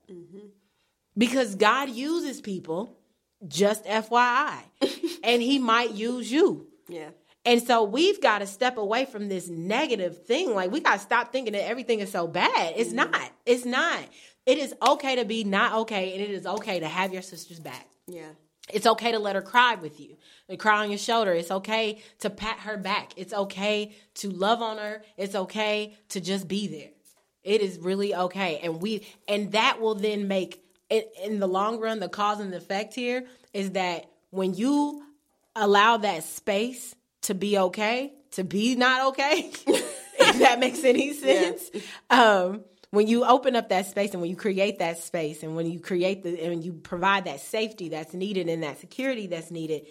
Because 1.17 1.55
God 1.55 1.89
uses 1.89 2.39
people, 2.39 2.95
just 3.47 3.85
FYI. 3.85 4.59
and 5.23 5.41
he 5.41 5.59
might 5.59 5.91
use 5.91 6.31
you. 6.31 6.67
Yeah. 6.87 7.09
And 7.45 7.63
so 7.63 7.83
we've 7.83 8.21
got 8.21 8.39
to 8.39 8.47
step 8.47 8.77
away 8.77 9.05
from 9.05 9.29
this 9.29 9.47
negative 9.47 10.25
thing. 10.25 10.53
Like 10.53 10.71
we 10.71 10.81
got 10.81 10.95
to 10.95 10.99
stop 10.99 11.31
thinking 11.31 11.53
that 11.53 11.67
everything 11.67 11.99
is 11.99 12.11
so 12.11 12.27
bad. 12.27 12.73
It's 12.75 12.93
mm-hmm. 12.93 13.11
not. 13.11 13.31
It's 13.45 13.65
not. 13.65 13.99
It 14.45 14.57
is 14.57 14.73
okay 14.81 15.15
to 15.15 15.25
be 15.25 15.43
not 15.43 15.73
okay, 15.81 16.13
and 16.13 16.21
it 16.21 16.31
is 16.31 16.45
okay 16.45 16.79
to 16.79 16.87
have 16.87 17.13
your 17.13 17.21
sister's 17.21 17.59
back. 17.59 17.87
Yeah. 18.07 18.29
It's 18.71 18.85
okay 18.85 19.11
to 19.11 19.19
let 19.19 19.35
her 19.35 19.41
cry 19.41 19.75
with 19.75 19.99
you 19.99 20.17
and 20.47 20.59
cry 20.59 20.83
on 20.83 20.89
your 20.89 20.99
shoulder. 20.99 21.33
It's 21.33 21.51
okay 21.51 22.01
to 22.19 22.29
pat 22.29 22.59
her 22.59 22.77
back. 22.77 23.13
It's 23.17 23.33
okay 23.33 23.93
to 24.15 24.29
love 24.29 24.61
on 24.61 24.77
her. 24.77 25.03
It's 25.17 25.35
okay 25.35 25.97
to 26.09 26.21
just 26.21 26.47
be 26.47 26.67
there. 26.67 26.89
It 27.43 27.61
is 27.61 27.79
really 27.79 28.13
okay. 28.13 28.59
And 28.61 28.81
we 28.81 29.07
and 29.27 29.51
that 29.53 29.81
will 29.81 29.95
then 29.95 30.27
make 30.27 30.63
in, 30.89 31.03
in 31.23 31.39
the 31.39 31.47
long 31.47 31.79
run 31.79 31.99
the 31.99 32.09
cause 32.09 32.39
and 32.39 32.53
effect 32.53 32.93
here 32.93 33.25
is 33.53 33.71
that 33.71 34.05
when 34.31 34.53
you 34.53 35.03
allow 35.55 35.97
that 35.97 36.23
space 36.23 36.95
to 37.23 37.33
be 37.33 37.57
okay, 37.57 38.13
to 38.31 38.43
be 38.43 38.75
not 38.75 39.07
okay, 39.09 39.51
if 39.67 40.39
that 40.39 40.59
makes 40.59 40.83
any 40.83 41.13
sense. 41.13 41.69
Um 42.09 42.63
when 42.91 43.07
you 43.07 43.23
open 43.23 43.55
up 43.55 43.69
that 43.69 43.85
space 43.85 44.13
and 44.13 44.21
when 44.21 44.31
you 44.31 44.35
create 44.35 44.79
that 44.79 44.97
space 44.97 45.43
and 45.43 45.55
when 45.55 45.69
you 45.69 45.79
create 45.79 46.23
the 46.23 46.43
and 46.43 46.63
you 46.63 46.73
provide 46.73 47.25
that 47.25 47.39
safety 47.39 47.89
that's 47.89 48.13
needed 48.13 48.49
and 48.49 48.63
that 48.63 48.79
security 48.79 49.27
that's 49.27 49.51
needed 49.51 49.85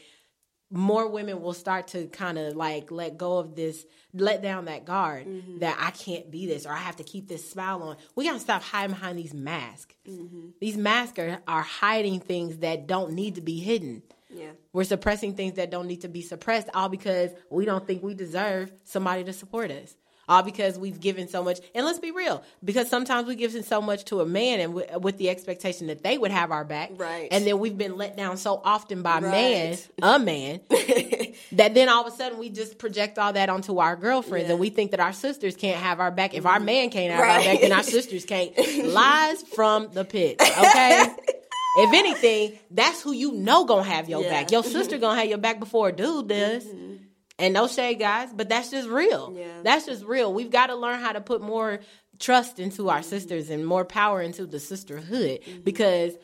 more 0.70 1.08
women 1.08 1.40
will 1.40 1.54
start 1.54 1.88
to 1.88 2.06
kind 2.08 2.38
of 2.38 2.54
like 2.54 2.90
let 2.90 3.16
go 3.16 3.38
of 3.38 3.54
this 3.54 3.86
let 4.12 4.42
down 4.42 4.66
that 4.66 4.84
guard 4.84 5.26
mm-hmm. 5.26 5.58
that 5.58 5.76
i 5.80 5.90
can't 5.90 6.30
be 6.30 6.46
this 6.46 6.66
or 6.66 6.72
i 6.72 6.78
have 6.78 6.96
to 6.96 7.04
keep 7.04 7.28
this 7.28 7.48
smile 7.50 7.82
on 7.82 7.96
we 8.14 8.24
got 8.24 8.34
to 8.34 8.40
stop 8.40 8.62
hiding 8.62 8.94
behind 8.94 9.18
these 9.18 9.32
masks 9.32 9.94
mm-hmm. 10.06 10.48
these 10.60 10.76
masks 10.76 11.18
are, 11.18 11.40
are 11.46 11.62
hiding 11.62 12.20
things 12.20 12.58
that 12.58 12.86
don't 12.86 13.12
need 13.12 13.36
to 13.36 13.40
be 13.40 13.58
hidden. 13.58 14.02
Yeah. 14.30 14.50
We're 14.72 14.84
suppressing 14.84 15.34
things 15.34 15.54
that 15.54 15.70
don't 15.70 15.86
need 15.86 16.02
to 16.02 16.08
be 16.08 16.22
suppressed, 16.22 16.68
all 16.74 16.88
because 16.88 17.30
we 17.50 17.64
don't 17.64 17.86
think 17.86 18.02
we 18.02 18.14
deserve 18.14 18.70
somebody 18.84 19.24
to 19.24 19.32
support 19.32 19.70
us. 19.70 19.96
All 20.28 20.42
because 20.42 20.78
we've 20.78 21.00
given 21.00 21.26
so 21.28 21.42
much, 21.42 21.58
and 21.74 21.86
let's 21.86 21.98
be 21.98 22.10
real, 22.10 22.42
because 22.62 22.88
sometimes 22.88 23.26
we 23.26 23.34
give 23.34 23.52
so 23.64 23.80
much 23.80 24.04
to 24.06 24.20
a 24.20 24.26
man, 24.26 24.60
and 24.60 24.74
w- 24.74 24.98
with 25.00 25.16
the 25.18 25.30
expectation 25.30 25.86
that 25.86 26.02
they 26.02 26.18
would 26.18 26.30
have 26.30 26.50
our 26.50 26.64
back, 26.64 26.90
Right. 26.96 27.28
And 27.30 27.46
then 27.46 27.58
we've 27.58 27.76
been 27.78 27.96
let 27.96 28.16
down 28.16 28.36
so 28.36 28.60
often 28.64 29.02
by 29.02 29.20
Right. 29.20 29.22
man, 29.22 29.78
a 30.02 30.18
man, 30.18 30.60
that 31.52 31.74
then 31.74 31.88
all 31.88 32.06
of 32.06 32.12
a 32.12 32.16
sudden 32.16 32.38
we 32.38 32.50
just 32.50 32.78
project 32.78 33.18
all 33.18 33.32
that 33.32 33.48
onto 33.48 33.78
our 33.78 33.96
girlfriends, 33.96 34.46
Yeah. 34.48 34.52
and 34.52 34.60
we 34.60 34.70
think 34.70 34.90
that 34.90 35.00
our 35.00 35.12
sisters 35.12 35.56
can't 35.56 35.78
have 35.80 35.98
our 35.98 36.10
back. 36.10 36.34
If 36.34 36.44
our 36.46 36.56
mm-hmm. 36.56 36.64
man 36.66 36.90
can't 36.90 37.12
have 37.12 37.20
our 37.20 37.42
back, 37.42 37.60
then 37.60 37.72
our 37.72 37.82
sisters 37.82 38.24
can't. 38.24 38.52
Lies 38.84 39.42
from 39.42 39.88
the 39.92 40.04
pit, 40.04 40.40
okay? 40.40 41.06
If 41.80 41.94
anything, 41.94 42.58
that's 42.70 43.00
who 43.02 43.12
you 43.12 43.32
know 43.32 43.64
gonna 43.64 43.84
have 43.84 44.08
your 44.08 44.22
Yeah. 44.22 44.30
back. 44.30 44.50
Your 44.50 44.64
sister 44.64 44.98
gonna 44.98 45.18
have 45.18 45.28
your 45.28 45.38
back 45.38 45.58
before 45.60 45.88
a 45.88 45.92
dude 45.92 46.28
does. 46.28 46.64
Mm-hmm. 46.64 46.94
And 47.38 47.54
no 47.54 47.68
shade, 47.68 48.00
guys, 48.00 48.30
but 48.34 48.48
that's 48.48 48.70
just 48.70 48.88
real. 48.88 49.32
Yeah. 49.36 49.46
That's 49.62 49.86
just 49.86 50.04
real. 50.04 50.32
We've 50.32 50.50
got 50.50 50.66
to 50.68 50.74
learn 50.74 50.98
how 50.98 51.12
to 51.12 51.20
put 51.20 51.40
more 51.40 51.80
trust 52.18 52.58
into 52.58 52.88
our 52.88 52.98
mm-hmm. 52.98 53.08
sisters 53.08 53.50
and 53.50 53.64
more 53.64 53.84
power 53.84 54.20
into 54.20 54.44
the 54.46 54.58
sisterhood 54.58 55.40
mm-hmm. 55.42 55.60
because 55.60 56.14
m- 56.14 56.20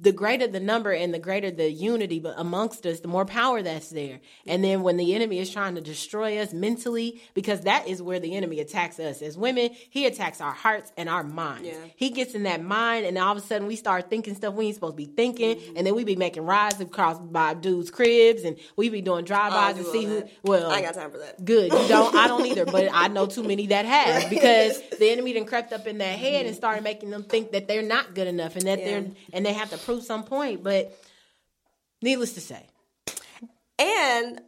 the 0.00 0.12
greater 0.12 0.46
the 0.46 0.60
number 0.60 0.90
and 0.90 1.12
the 1.12 1.18
greater 1.18 1.50
the 1.50 1.70
unity 1.70 2.18
but 2.18 2.34
amongst 2.38 2.86
us, 2.86 3.00
the 3.00 3.08
more 3.08 3.26
power 3.26 3.62
that's 3.62 3.90
there. 3.90 4.20
And 4.46 4.64
then 4.64 4.82
when 4.82 4.96
the 4.96 5.14
enemy 5.14 5.38
is 5.38 5.50
trying 5.50 5.74
to 5.74 5.82
destroy 5.82 6.38
us 6.38 6.54
mentally, 6.54 7.20
because 7.34 7.62
that 7.62 7.86
is 7.86 8.00
where 8.00 8.18
the 8.18 8.34
enemy 8.34 8.60
attacks 8.60 8.98
us 8.98 9.20
as 9.20 9.36
women, 9.36 9.70
he 9.90 10.06
attacks 10.06 10.40
our 10.40 10.52
hearts 10.52 10.92
and 10.96 11.10
our 11.10 11.22
minds. 11.22 11.68
Yeah. 11.68 11.74
He 11.94 12.08
gets 12.10 12.34
in 12.34 12.44
that 12.44 12.64
mind, 12.64 13.04
and 13.04 13.18
all 13.18 13.32
of 13.32 13.38
a 13.38 13.46
sudden 13.46 13.66
we 13.66 13.76
start 13.76 14.08
thinking 14.08 14.34
stuff 14.34 14.54
we 14.54 14.66
ain't 14.66 14.76
supposed 14.76 14.94
to 14.94 14.96
be 14.96 15.04
thinking, 15.04 15.56
mm-hmm. 15.56 15.76
and 15.76 15.86
then 15.86 15.94
we 15.94 16.04
be 16.04 16.16
making 16.16 16.46
rides 16.46 16.80
across 16.80 17.18
by 17.18 17.52
dudes' 17.52 17.90
cribs, 17.90 18.44
and 18.44 18.56
we 18.76 18.88
be 18.88 19.02
doing 19.02 19.26
drive-bys 19.26 19.74
oh, 19.74 19.78
do 19.78 19.84
to 19.84 19.90
see 19.90 20.04
who. 20.06 20.20
that. 20.20 20.30
Well, 20.42 20.70
I 20.70 20.80
got 20.80 20.94
time 20.94 21.10
for 21.10 21.18
that. 21.18 21.44
Good. 21.44 21.72
You 21.72 21.88
don't. 21.88 22.14
I 22.14 22.28
don't 22.28 22.46
either. 22.46 22.64
But 22.64 22.88
I 22.92 23.08
know 23.08 23.26
too 23.26 23.42
many 23.42 23.66
that 23.66 23.84
have 23.84 24.30
because 24.30 24.80
the 24.98 25.10
enemy 25.10 25.34
then 25.34 25.44
crept 25.44 25.72
up 25.74 25.86
in 25.86 25.98
their 25.98 26.16
head 26.16 26.46
and 26.46 26.54
mm-hmm. 26.54 26.56
started 26.56 26.82
making 26.82 27.10
them 27.10 27.24
think 27.24 27.52
that 27.52 27.68
they're 27.68 27.82
not 27.82 28.14
good 28.14 28.26
enough 28.26 28.56
and 28.56 28.66
that 28.66 28.78
Yeah. 28.78 28.84
they're 28.84 29.10
and 29.32 29.46
they 29.52 29.58
have 29.58 29.70
to 29.70 29.78
prove 29.78 30.04
some 30.04 30.24
point. 30.24 30.62
But 30.62 30.96
needless 32.02 32.34
to 32.34 32.40
say, 32.40 32.66
And 33.78 34.40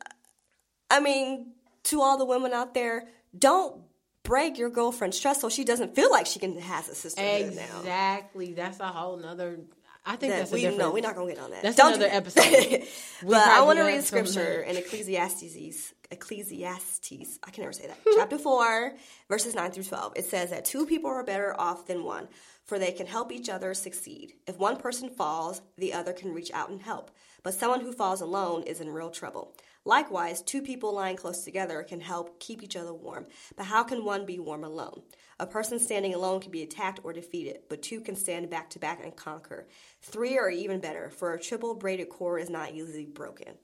I 0.90 1.00
mean, 1.00 1.52
to 1.84 2.00
all 2.00 2.18
the 2.18 2.24
women 2.24 2.52
out 2.52 2.74
there, 2.74 3.08
don't 3.36 3.82
break 4.22 4.58
your 4.58 4.70
girlfriend's 4.70 5.18
trust 5.18 5.40
so 5.40 5.48
she 5.48 5.64
doesn't 5.64 5.94
feel 5.96 6.10
like 6.10 6.26
she 6.26 6.38
can 6.38 6.56
has 6.58 6.88
a 6.88 6.94
sisterhood 6.94 7.56
now. 7.56 7.78
exactly. 7.80 8.52
That's 8.52 8.78
a 8.80 8.86
whole 8.88 9.16
nother. 9.16 9.58
I 10.04 10.16
think 10.16 10.32
That 10.32 10.38
that's 10.40 10.50
a 10.50 10.54
we 10.54 10.60
different. 10.62 10.78
no, 10.80 10.90
we're 10.92 11.00
not 11.02 11.14
gonna 11.14 11.32
get 11.32 11.38
on 11.42 11.50
that. 11.52 11.62
That's 11.62 11.76
Don't 11.76 11.94
another 11.94 12.08
do 12.10 12.16
episode. 12.16 12.82
But 13.22 13.46
I 13.48 13.62
want 13.62 13.78
to 13.78 13.84
read 13.84 14.02
scripture 14.02 14.60
in 14.62 14.76
Ecclesiastes. 14.76 15.94
Ecclesiastes. 16.10 17.38
I 17.44 17.50
can 17.50 17.62
never 17.62 17.72
say 17.72 17.86
that. 17.86 17.98
Chapter 18.16 18.38
four, 18.38 18.94
verses 19.28 19.54
nine 19.54 19.70
through 19.70 19.84
twelve. 19.84 20.12
It 20.16 20.24
says 20.24 20.50
that 20.50 20.64
two 20.64 20.86
people 20.86 21.10
are 21.10 21.22
better 21.24 21.54
off 21.58 21.86
than 21.86 22.04
one, 22.04 22.28
for 22.64 22.78
they 22.78 22.92
can 22.92 23.06
help 23.06 23.30
each 23.32 23.48
other 23.48 23.74
succeed. 23.74 24.32
If 24.46 24.58
one 24.58 24.76
person 24.76 25.08
falls, 25.08 25.62
the 25.78 25.92
other 25.94 26.12
can 26.12 26.32
reach 26.34 26.50
out 26.52 26.68
and 26.70 26.82
help. 26.82 27.10
But 27.42 27.54
someone 27.54 27.80
who 27.80 27.92
falls 27.92 28.20
alone 28.20 28.62
is 28.62 28.80
in 28.80 28.90
real 28.90 29.10
trouble. 29.10 29.54
Likewise, 29.84 30.42
two 30.42 30.62
people 30.62 30.94
lying 30.94 31.16
close 31.16 31.42
together 31.42 31.82
can 31.82 32.00
help 32.00 32.38
keep 32.38 32.62
each 32.62 32.76
other 32.76 32.94
warm. 32.94 33.26
But 33.56 33.66
how 33.66 33.82
can 33.82 34.04
one 34.04 34.24
be 34.24 34.38
warm 34.38 34.62
alone? 34.62 35.02
A 35.40 35.46
person 35.46 35.80
standing 35.80 36.14
alone 36.14 36.40
can 36.40 36.52
be 36.52 36.62
attacked 36.62 37.00
or 37.02 37.12
defeated, 37.12 37.62
but 37.68 37.82
two 37.82 38.00
can 38.00 38.14
stand 38.14 38.48
back 38.48 38.70
to 38.70 38.78
back 38.78 39.00
and 39.02 39.16
conquer. 39.16 39.66
Three 40.00 40.38
are 40.38 40.50
even 40.50 40.78
better, 40.78 41.10
for 41.10 41.34
a 41.34 41.40
triple 41.40 41.74
braided 41.74 42.10
cord 42.10 42.42
is 42.42 42.50
not 42.50 42.72
easily 42.72 43.06
broken. 43.06 43.54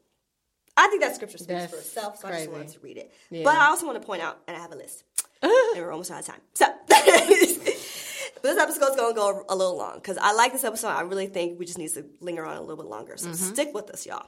I 0.77 0.89
think 0.89 1.03
that 1.03 1.15
scripture 1.15 1.39
speaks 1.39 1.53
That's 1.53 1.73
for 1.73 1.79
itself, 1.79 2.19
so 2.19 2.29
I 2.29 2.33
just 2.33 2.51
wanted 2.51 2.69
to 2.69 2.81
read 2.81 2.97
it. 2.97 3.13
Yeah. 3.31 3.45
But 3.45 3.57
I 3.57 3.67
also 3.67 3.87
want 3.87 4.01
to 4.01 4.07
point 4.07 4.23
out, 4.23 4.41
and 4.49 4.57
I 4.57 4.61
have 4.61 4.73
a 4.73 4.77
list, 4.77 5.05
and 5.43 5.53
we're 5.77 5.93
almost 5.93 6.11
out 6.11 6.21
of 6.21 6.27
time. 6.27 6.41
So, 6.55 6.67
this 8.43 8.59
episode's 8.59 8.97
going 8.97 9.15
to 9.15 9.17
go 9.19 9.45
a 9.49 9.57
little 9.57 9.77
long 9.77 9.95
because 9.97 10.19
I 10.19 10.33
like 10.33 10.53
this 10.53 10.65
episode. 10.65 10.89
I 10.89 11.03
really 11.03 11.27
think 11.27 11.59
we 11.59 11.67
just 11.67 11.79
need 11.79 11.93
to 11.95 12.05
linger 12.21 12.45
on 12.45 12.57
a 12.57 12.61
little 12.61 12.77
bit 12.77 12.87
longer. 12.87 13.17
So 13.17 13.29
Mm-hmm. 13.29 13.55
stick 13.55 13.75
with 13.75 13.91
us, 13.91 14.07
y'all. 14.07 14.27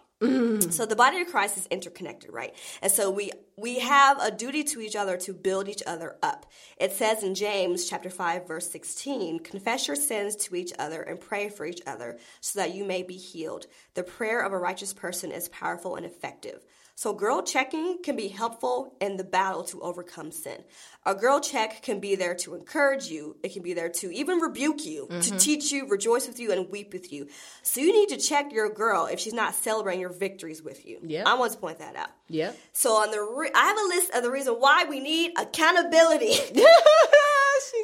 So 0.70 0.84
the 0.84 0.96
body 0.96 1.18
of 1.22 1.28
Christ 1.28 1.56
is 1.56 1.66
interconnected, 1.68 2.30
right? 2.30 2.54
And 2.82 2.92
so 2.92 3.10
we 3.10 3.32
we 3.56 3.78
have 3.78 4.20
a 4.22 4.30
duty 4.30 4.62
to 4.64 4.80
each 4.82 4.94
other 4.94 5.16
to 5.16 5.32
build 5.32 5.66
each 5.66 5.82
other 5.86 6.16
up. 6.22 6.44
It 6.78 6.92
says 6.92 7.22
in 7.22 7.34
James 7.34 7.88
chapter 7.88 8.10
5 8.10 8.46
verse 8.46 8.70
16, 8.70 9.38
confess 9.40 9.86
your 9.88 9.96
sins 9.96 10.36
to 10.36 10.56
each 10.56 10.72
other 10.78 11.00
and 11.00 11.18
pray 11.18 11.48
for 11.48 11.64
each 11.64 11.80
other 11.86 12.18
so 12.42 12.58
that 12.60 12.74
you 12.74 12.84
may 12.84 13.02
be 13.02 13.16
healed. 13.16 13.66
The 13.94 14.02
prayer 14.02 14.40
of 14.40 14.52
a 14.52 14.58
righteous 14.58 14.92
person 14.92 15.32
is 15.32 15.48
powerful 15.48 15.96
and 15.96 16.04
effective. 16.04 16.64
So 17.00 17.14
girl 17.14 17.40
checking 17.40 18.02
can 18.02 18.14
be 18.14 18.28
helpful 18.28 18.94
in 19.00 19.16
the 19.16 19.24
battle 19.24 19.64
to 19.64 19.80
overcome 19.80 20.30
sin. 20.30 20.62
A 21.06 21.14
girl 21.14 21.40
check 21.40 21.80
can 21.80 21.98
be 21.98 22.14
there 22.14 22.34
to 22.34 22.54
encourage 22.54 23.06
you. 23.06 23.38
It 23.42 23.54
can 23.54 23.62
be 23.62 23.72
there 23.72 23.88
to 23.88 24.10
even 24.12 24.38
rebuke 24.38 24.84
you, 24.84 25.06
to 25.06 25.14
mm-hmm. 25.14 25.36
teach 25.38 25.72
you, 25.72 25.88
rejoice 25.88 26.28
with 26.28 26.38
you, 26.38 26.52
and 26.52 26.68
weep 26.68 26.92
with 26.92 27.10
you. 27.10 27.28
So 27.62 27.80
you 27.80 27.90
need 27.90 28.10
to 28.10 28.18
check 28.18 28.52
your 28.52 28.68
girl 28.68 29.06
if 29.06 29.18
she's 29.18 29.32
not 29.32 29.54
celebrating 29.54 30.02
your 30.02 30.12
victories 30.12 30.62
with 30.62 30.84
you. 30.84 30.98
Yep. 31.02 31.26
I 31.26 31.32
want 31.36 31.52
to 31.52 31.58
point 31.58 31.78
that 31.78 31.96
out. 31.96 32.10
Yeah. 32.28 32.52
So 32.74 32.90
on 32.96 33.10
the 33.12 33.22
re- 33.22 33.50
I 33.54 33.64
have 33.64 33.78
a 33.78 33.88
list 33.96 34.14
of 34.14 34.22
the 34.22 34.30
reason 34.30 34.56
why 34.56 34.84
we 34.84 35.00
need 35.00 35.32
accountability. 35.38 36.34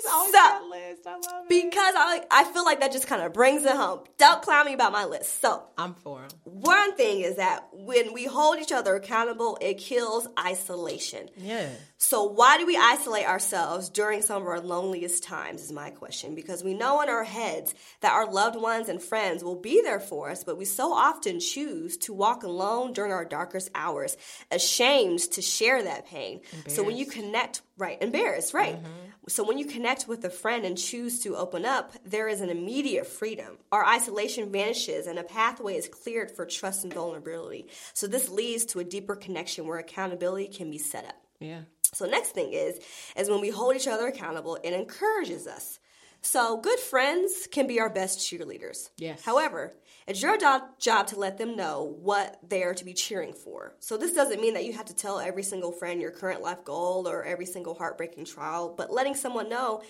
She's 0.02 0.12
always 0.12 0.30
So- 0.32 0.38
got 0.38 0.62
a 0.62 0.66
list. 0.66 1.06
I 1.06 1.12
love 1.14 1.44
it. 1.44 1.48
because 1.48 1.94
I 1.96 2.22
I 2.30 2.44
feel 2.44 2.64
like 2.64 2.80
that 2.80 2.92
just 2.92 3.06
kind 3.06 3.22
of 3.22 3.32
brings 3.32 3.64
it 3.64 3.72
home. 3.74 4.00
Don't 4.18 4.42
clown 4.42 4.66
me 4.66 4.74
about 4.74 4.92
my 4.92 5.04
list. 5.04 5.40
So 5.40 5.62
I'm 5.78 5.94
for 5.94 6.20
him. 6.22 6.28
one 6.44 6.94
thing 6.96 7.20
is 7.20 7.36
that 7.36 7.68
when 7.72 8.12
we 8.12 8.24
hold 8.24 8.58
each 8.58 8.72
other 8.72 8.94
accountable, 8.94 9.56
it 9.60 9.78
kills 9.78 10.26
isolation. 10.38 11.28
Yeah. 11.36 11.68
So 11.98 12.24
why 12.24 12.58
do 12.58 12.66
we 12.66 12.76
isolate 12.76 13.26
ourselves 13.26 13.88
during 13.88 14.22
some 14.22 14.42
of 14.42 14.48
our 14.48 14.60
loneliest 14.60 15.22
times 15.24 15.62
is 15.62 15.72
my 15.72 15.90
question 15.90 16.34
because 16.34 16.62
we 16.62 16.74
know 16.74 17.00
in 17.00 17.08
our 17.08 17.24
heads 17.24 17.74
that 18.00 18.12
our 18.12 18.30
loved 18.30 18.56
ones 18.60 18.88
and 18.88 19.02
friends 19.02 19.42
will 19.42 19.60
be 19.60 19.80
there 19.82 20.00
for 20.00 20.30
us 20.30 20.44
but 20.44 20.58
we 20.58 20.64
so 20.66 20.92
often 20.92 21.40
choose 21.40 21.96
to 21.98 22.12
walk 22.12 22.42
alone 22.42 22.92
during 22.92 23.12
our 23.12 23.24
darkest 23.24 23.70
hours 23.74 24.16
ashamed 24.50 25.20
to 25.32 25.40
share 25.42 25.82
that 25.82 26.06
pain. 26.06 26.40
So 26.68 26.82
when 26.82 26.96
you 26.96 27.06
connect 27.06 27.62
right 27.78 28.00
embarrassed 28.00 28.54
right. 28.54 28.76
Mm-hmm. 28.76 29.28
So 29.28 29.44
when 29.44 29.58
you 29.58 29.64
connect 29.66 29.85
with 30.08 30.24
a 30.24 30.30
friend 30.30 30.64
and 30.64 30.76
choose 30.76 31.20
to 31.20 31.36
open 31.36 31.64
up 31.64 31.92
there 32.04 32.28
is 32.28 32.40
an 32.40 32.50
immediate 32.50 33.06
freedom. 33.06 33.58
Our 33.70 33.86
isolation 33.86 34.50
vanishes 34.50 35.06
and 35.06 35.18
a 35.18 35.22
pathway 35.22 35.76
is 35.76 35.88
cleared 35.88 36.30
for 36.30 36.44
trust 36.44 36.84
and 36.84 36.92
vulnerability. 36.92 37.68
So 37.94 38.06
this 38.06 38.28
leads 38.28 38.64
to 38.66 38.80
a 38.80 38.84
deeper 38.84 39.14
connection 39.14 39.66
where 39.66 39.78
accountability 39.78 40.48
can 40.48 40.70
be 40.70 40.78
set 40.78 41.06
up. 41.06 41.16
Yeah. 41.38 41.60
So 41.92 42.06
next 42.06 42.30
thing 42.30 42.52
is 42.52 42.80
is 43.16 43.30
when 43.30 43.40
we 43.40 43.50
hold 43.50 43.76
each 43.76 43.86
other 43.86 44.08
accountable, 44.08 44.58
it 44.62 44.72
encourages 44.72 45.46
us. 45.46 45.78
So 46.20 46.56
good 46.56 46.80
friends 46.80 47.46
can 47.50 47.68
be 47.68 47.78
our 47.78 47.88
best 47.88 48.18
cheerleaders. 48.18 48.90
Yes. 48.98 49.22
However, 49.22 49.72
it's 50.06 50.22
your 50.22 50.38
job, 50.38 50.62
job 50.78 51.08
to 51.08 51.18
let 51.18 51.38
them 51.38 51.56
know 51.56 51.96
what 52.00 52.38
they 52.48 52.62
are 52.62 52.74
to 52.74 52.84
be 52.84 52.92
cheering 52.92 53.32
for. 53.32 53.74
So 53.80 53.96
this 53.96 54.12
doesn't 54.12 54.40
mean 54.40 54.54
that 54.54 54.64
you 54.64 54.72
have 54.72 54.86
to 54.86 54.94
tell 54.94 55.18
every 55.18 55.42
single 55.42 55.72
friend 55.72 56.00
your 56.00 56.12
current 56.12 56.42
life 56.42 56.64
goal 56.64 57.08
or 57.08 57.24
every 57.24 57.46
single 57.46 57.74
heartbreaking 57.74 58.24
trial, 58.24 58.72
but 58.76 58.92
letting 58.92 59.14
someone 59.14 59.48
know 59.48 59.82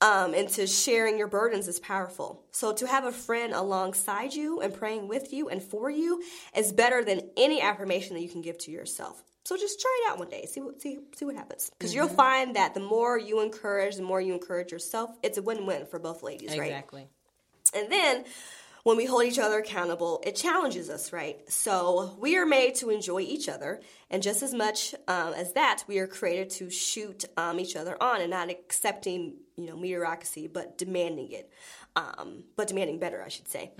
um, 0.00 0.34
and 0.34 0.48
to 0.50 0.66
sharing 0.66 1.18
your 1.18 1.26
burdens 1.26 1.66
is 1.66 1.80
powerful. 1.80 2.44
So 2.52 2.72
to 2.72 2.86
have 2.86 3.04
a 3.04 3.12
friend 3.12 3.52
alongside 3.52 4.34
you 4.34 4.60
and 4.60 4.72
praying 4.72 5.08
with 5.08 5.32
you 5.32 5.48
and 5.48 5.62
for 5.62 5.90
you 5.90 6.22
is 6.54 6.72
better 6.72 7.04
than 7.04 7.22
any 7.36 7.60
affirmation 7.60 8.14
that 8.14 8.22
you 8.22 8.28
can 8.28 8.42
give 8.42 8.58
to 8.58 8.70
yourself. 8.70 9.24
So 9.44 9.56
just 9.56 9.80
try 9.80 10.02
it 10.04 10.12
out 10.12 10.18
one 10.18 10.28
day. 10.28 10.44
See 10.44 10.60
what 10.60 10.80
see 10.80 10.98
see 11.16 11.24
what 11.24 11.34
happens. 11.34 11.70
Because 11.70 11.94
you'll 11.94 12.08
find 12.08 12.54
that 12.56 12.74
the 12.74 12.80
more 12.80 13.18
you 13.18 13.40
encourage, 13.40 13.96
the 13.96 14.02
more 14.02 14.20
you 14.20 14.34
encourage 14.34 14.70
yourself. 14.70 15.16
It's 15.22 15.38
a 15.38 15.42
win 15.42 15.64
win 15.64 15.86
for 15.86 15.98
both 15.98 16.22
ladies, 16.22 16.50
right? 16.50 16.66
Exactly. 16.66 17.08
And 17.74 17.90
then 17.90 18.24
when 18.84 18.96
we 18.96 19.04
hold 19.04 19.24
each 19.24 19.38
other 19.38 19.58
accountable, 19.58 20.22
it 20.24 20.36
challenges 20.36 20.88
us, 20.90 21.12
right? 21.12 21.38
So 21.50 22.16
we 22.20 22.36
are 22.36 22.46
made 22.46 22.76
to 22.76 22.90
enjoy 22.90 23.20
each 23.20 23.48
other, 23.48 23.80
and 24.10 24.22
just 24.22 24.42
as 24.42 24.54
much 24.54 24.94
um, 25.06 25.34
as 25.34 25.52
that, 25.54 25.84
we 25.86 25.98
are 25.98 26.06
created 26.06 26.50
to 26.50 26.70
shoot 26.70 27.24
um, 27.36 27.60
each 27.60 27.76
other 27.76 28.00
on 28.02 28.20
and 28.20 28.30
not 28.30 28.50
accepting, 28.50 29.36
you 29.56 29.66
know, 29.66 29.76
mediocrity, 29.76 30.46
but 30.46 30.78
demanding 30.78 31.32
it. 31.32 31.50
Um, 31.96 32.44
but 32.54 32.68
demanding 32.68 33.00
better, 33.00 33.22
I 33.24 33.28
should 33.28 33.48
say. 33.48 33.72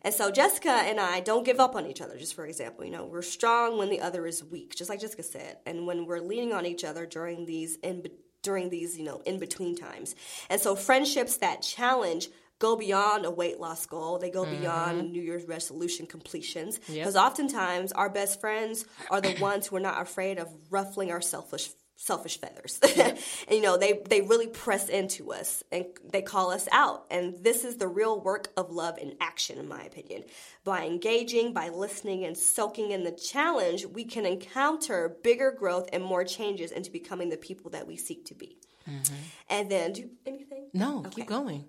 And 0.00 0.14
so 0.14 0.30
Jessica 0.30 0.70
and 0.70 0.98
I 0.98 1.20
don't 1.20 1.44
give 1.44 1.60
up 1.60 1.74
on 1.76 1.84
each 1.84 2.00
other. 2.00 2.16
Just 2.16 2.34
for 2.34 2.46
example, 2.46 2.86
you 2.86 2.90
know, 2.90 3.04
we're 3.04 3.20
strong 3.20 3.76
when 3.76 3.90
the 3.90 4.00
other 4.00 4.26
is 4.26 4.42
weak, 4.42 4.74
just 4.74 4.88
like 4.88 5.00
Jessica 5.00 5.22
said, 5.22 5.58
and 5.66 5.86
when 5.86 6.06
we're 6.06 6.20
leaning 6.20 6.54
on 6.54 6.64
each 6.64 6.84
other 6.84 7.04
during 7.04 7.44
these 7.44 7.76
in 7.76 8.06
during 8.42 8.70
these 8.70 8.96
you 8.96 9.04
know 9.04 9.20
in 9.26 9.38
between 9.38 9.76
times. 9.76 10.14
And 10.48 10.60
so 10.60 10.74
friendships 10.74 11.36
that 11.38 11.60
challenge 11.60 12.28
go 12.58 12.76
beyond 12.76 13.24
a 13.24 13.30
weight 13.30 13.60
loss 13.60 13.86
goal. 13.86 14.18
They 14.18 14.30
go 14.30 14.44
beyond 14.44 15.12
New 15.12 15.22
Year's 15.22 15.44
resolution 15.44 16.06
completions. 16.06 16.80
Yep. 16.88 16.98
Because 16.98 17.16
oftentimes 17.16 17.92
our 17.92 18.08
best 18.08 18.40
friends 18.40 18.86
are 19.10 19.20
the 19.20 19.36
ones 19.40 19.66
who 19.66 19.76
are 19.76 19.80
not 19.80 20.00
afraid 20.00 20.38
of 20.38 20.48
ruffling 20.70 21.10
our 21.10 21.20
selfish 21.20 21.70
selfish 21.98 22.38
feathers. 22.38 22.78
and 22.98 23.18
you 23.50 23.62
know, 23.62 23.76
they 23.76 24.00
they 24.08 24.20
really 24.20 24.46
press 24.46 24.88
into 24.88 25.32
us 25.32 25.62
and 25.72 25.86
they 26.12 26.22
call 26.22 26.50
us 26.50 26.68
out. 26.70 27.06
And 27.10 27.42
this 27.42 27.64
is 27.64 27.76
the 27.76 27.88
real 27.88 28.20
work 28.20 28.48
of 28.56 28.70
love 28.70 28.98
in 28.98 29.16
action 29.20 29.58
in 29.58 29.68
my 29.68 29.82
opinion. 29.82 30.24
By 30.64 30.84
engaging, 30.84 31.52
by 31.52 31.70
listening 31.70 32.24
and 32.24 32.36
soaking 32.36 32.90
in 32.90 33.04
the 33.04 33.12
challenge, 33.12 33.86
we 33.86 34.04
can 34.04 34.26
encounter 34.26 35.16
bigger 35.22 35.50
growth 35.50 35.88
and 35.92 36.02
more 36.02 36.24
changes 36.24 36.70
into 36.70 36.90
becoming 36.90 37.30
the 37.30 37.36
people 37.36 37.70
that 37.72 37.86
we 37.86 37.96
seek 37.96 38.26
to 38.26 38.34
be. 38.34 38.58
Mm-hmm. 38.88 39.14
And 39.50 39.70
then 39.70 39.92
do 39.92 40.10
anything? 40.26 40.68
No, 40.72 41.00
okay. 41.00 41.10
keep 41.10 41.26
going. 41.26 41.64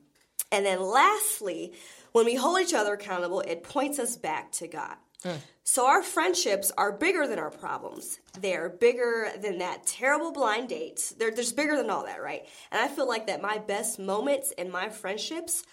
And 0.52 0.66
then 0.66 0.82
lastly, 0.82 1.74
when 2.12 2.26
we 2.26 2.36
hold 2.36 2.62
each 2.62 2.74
other 2.74 2.94
accountable, 2.94 3.42
it 3.42 3.64
points 3.64 4.00
us 4.00 4.16
back 4.16 4.52
to 4.54 4.68
God. 4.68 4.96
Mm. 5.24 5.38
So 5.64 5.88
our 5.88 6.02
friendships 6.02 6.72
are 6.78 6.92
bigger 6.92 7.28
than 7.28 7.40
our 7.40 7.50
problems. 7.50 8.20
They're 8.40 8.70
bigger 8.70 9.30
than 9.42 9.58
that 9.58 9.86
terrible 9.86 10.32
blind 10.32 10.70
date. 10.70 11.14
They're 11.18 11.32
just 11.32 11.56
bigger 11.56 11.76
than 11.76 11.90
all 11.90 12.06
that, 12.06 12.22
right? 12.22 12.48
And 12.72 12.82
I 12.82 12.88
feel 12.88 13.08
like 13.08 13.28
that 13.28 13.42
my 13.42 13.58
best 13.58 14.00
moments 14.00 14.52
in 14.52 14.72
my 14.72 14.90
friendships 14.90 15.64